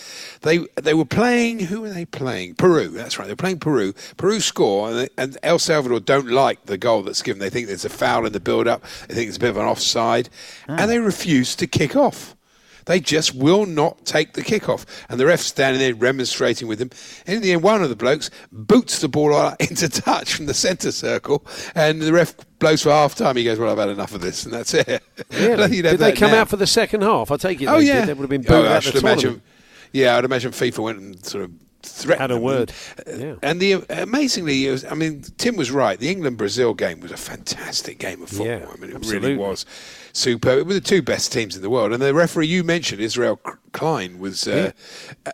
[0.42, 1.60] They they were playing.
[1.60, 2.56] Who were they playing?
[2.56, 2.88] Peru.
[2.90, 3.26] That's right.
[3.26, 3.94] They were playing Peru.
[4.18, 7.40] Peru score, and, they, and El Salvador don't like the goal that's given.
[7.40, 8.84] They think there's a foul in the build-up.
[9.08, 10.30] They think it's a bit of an offside,
[10.68, 12.36] and they refuse to kick off.
[12.86, 14.86] They just will not take the kickoff.
[15.10, 16.90] And the ref's standing there remonstrating with them.
[17.28, 20.54] And in the end, one of the blokes boots the ball into touch from the
[20.54, 21.46] centre circle.
[21.76, 23.36] And the ref blows for half time.
[23.38, 24.46] He goes, Well, I've had enough of this.
[24.46, 24.88] And that's it.
[25.32, 26.42] I you'd have Did they come now.
[26.42, 27.32] out for the second half?
[27.32, 27.68] I take it.
[27.68, 28.00] Oh, they yeah.
[28.02, 28.10] did.
[28.10, 29.42] They would have been Oh, booed I out should the imagine.
[29.94, 31.52] Yeah, I'd imagine FIFA went and sort of
[31.84, 32.72] threatened Had a word.
[33.06, 33.36] And, Yeah.
[33.42, 36.00] and the amazingly, it was, I mean, Tim was right.
[36.00, 38.48] The England Brazil game was a fantastic game of football.
[38.48, 39.30] Yeah, I mean, it absolutely.
[39.30, 39.66] really was
[40.14, 40.60] superb.
[40.60, 41.94] It were the two best teams in the world.
[41.94, 43.40] And the referee you mentioned, Israel
[43.72, 44.72] Klein, was uh,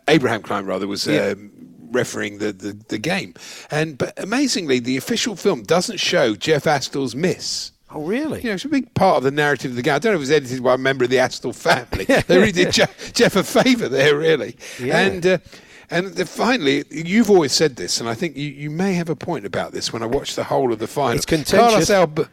[0.08, 1.06] Abraham Klein rather was.
[1.06, 1.28] Yeah.
[1.32, 1.50] Um,
[1.90, 3.32] refereeing the, the, the game
[3.70, 8.42] and but amazingly the official film doesn't show Jeff Astle's miss Oh, really?
[8.42, 9.94] you know, it's a big part of the narrative of the game.
[9.94, 12.04] I don't know if it was edited by a member of the Astle family.
[12.26, 14.56] they really did Jeff, Jeff a favour there, really.
[14.78, 14.98] Yeah.
[14.98, 15.38] And uh,
[15.90, 19.16] and the, finally, you've always said this, and I think you, you may have a
[19.16, 21.16] point about this when I watched the whole of the final.
[21.16, 21.58] It's contentious.
[21.58, 22.30] Carlos Alba-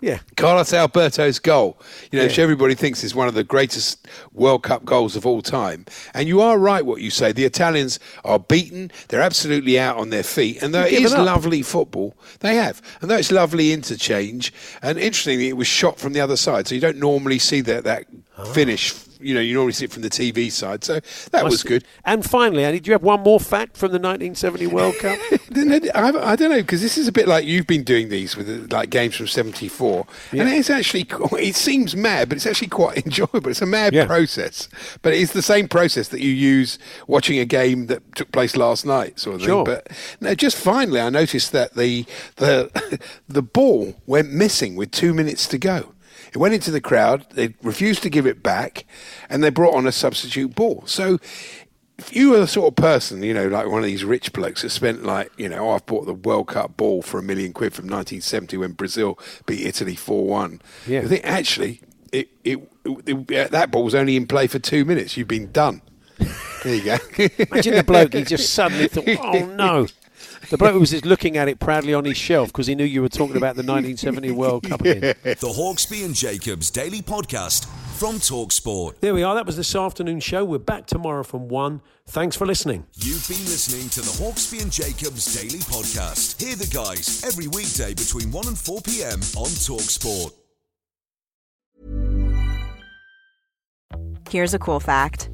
[0.00, 0.18] Yeah.
[0.36, 1.78] Carlos Alberto's goal,
[2.10, 2.28] you know, Yeah.
[2.28, 5.86] which everybody thinks is one of the greatest World Cup goals of all time.
[6.12, 7.32] And you are right what you say.
[7.32, 8.90] The Italians are beaten.
[9.08, 10.62] They're absolutely out on their feet.
[10.62, 11.24] And though it is up.
[11.24, 12.82] lovely football, they have.
[13.00, 14.52] And though it's lovely interchange,
[14.82, 16.66] and interestingly, it was shot from the other side.
[16.68, 18.04] So you don't normally see that, that
[18.36, 18.44] Ah.
[18.52, 18.92] finish.
[19.24, 20.84] You know, you normally see it from the TV side.
[20.84, 21.00] So
[21.32, 21.84] that was good.
[22.04, 25.18] And finally, Andy, do you have one more fact from the 1970 World Cup?
[25.94, 28.72] I, I don't know because this is a bit like you've been doing these with
[28.72, 31.06] like games from '74, and it's actually
[31.40, 33.48] it seems mad, but it's actually quite enjoyable.
[33.48, 34.06] It's a mad Yeah.
[34.06, 34.68] process,
[35.02, 38.84] but it's the same process that you use watching a game that took place last
[38.86, 39.64] night, sort of Sure.
[39.64, 39.74] thing.
[39.74, 39.88] But
[40.20, 42.04] no, just finally, I noticed that the
[42.36, 45.92] the the ball went missing with two minutes to go.
[46.34, 47.26] It went into the crowd.
[47.30, 48.84] They refused to give it back,
[49.30, 50.82] and they brought on a substitute ball.
[50.86, 51.18] So
[51.96, 54.62] if you were the sort of person, you know, like one of these rich blokes
[54.62, 57.52] that spent like, you know, oh, I've bought the World Cup ball for a million
[57.52, 59.16] quid from 1970 when Brazil
[59.46, 60.60] beat Italy 4-1.
[60.88, 61.02] Yeah.
[61.02, 61.80] You think actually
[62.12, 65.16] it, it, it, it- that ball was only in play for two minutes.
[65.16, 65.82] You've been done.
[66.64, 66.96] There you go.
[67.50, 69.86] Imagine the bloke, he just suddenly thought, oh no.
[70.50, 73.02] The bloke was just looking at it proudly on his shelf because he knew you
[73.02, 75.14] were talking about the 1970 World Cup again.
[75.22, 77.66] The Hawksbee and Jacobs Daily Podcast
[77.98, 79.00] from Talksport.
[79.00, 79.34] There we are.
[79.34, 80.44] That was this afternoon show.
[80.44, 81.80] We're back tomorrow from 1.
[82.06, 82.86] Thanks for listening.
[82.94, 86.40] You've been listening to the Hawksbee and Jacobs Daily Podcast.
[86.42, 89.20] Hear the guys every weekday between 1 and 4 p.m.
[89.36, 90.32] on Talksport.
[94.30, 95.30] Here's a cool fact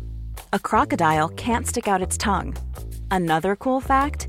[0.53, 2.57] a crocodile can't stick out its tongue.
[3.11, 4.29] Another cool fact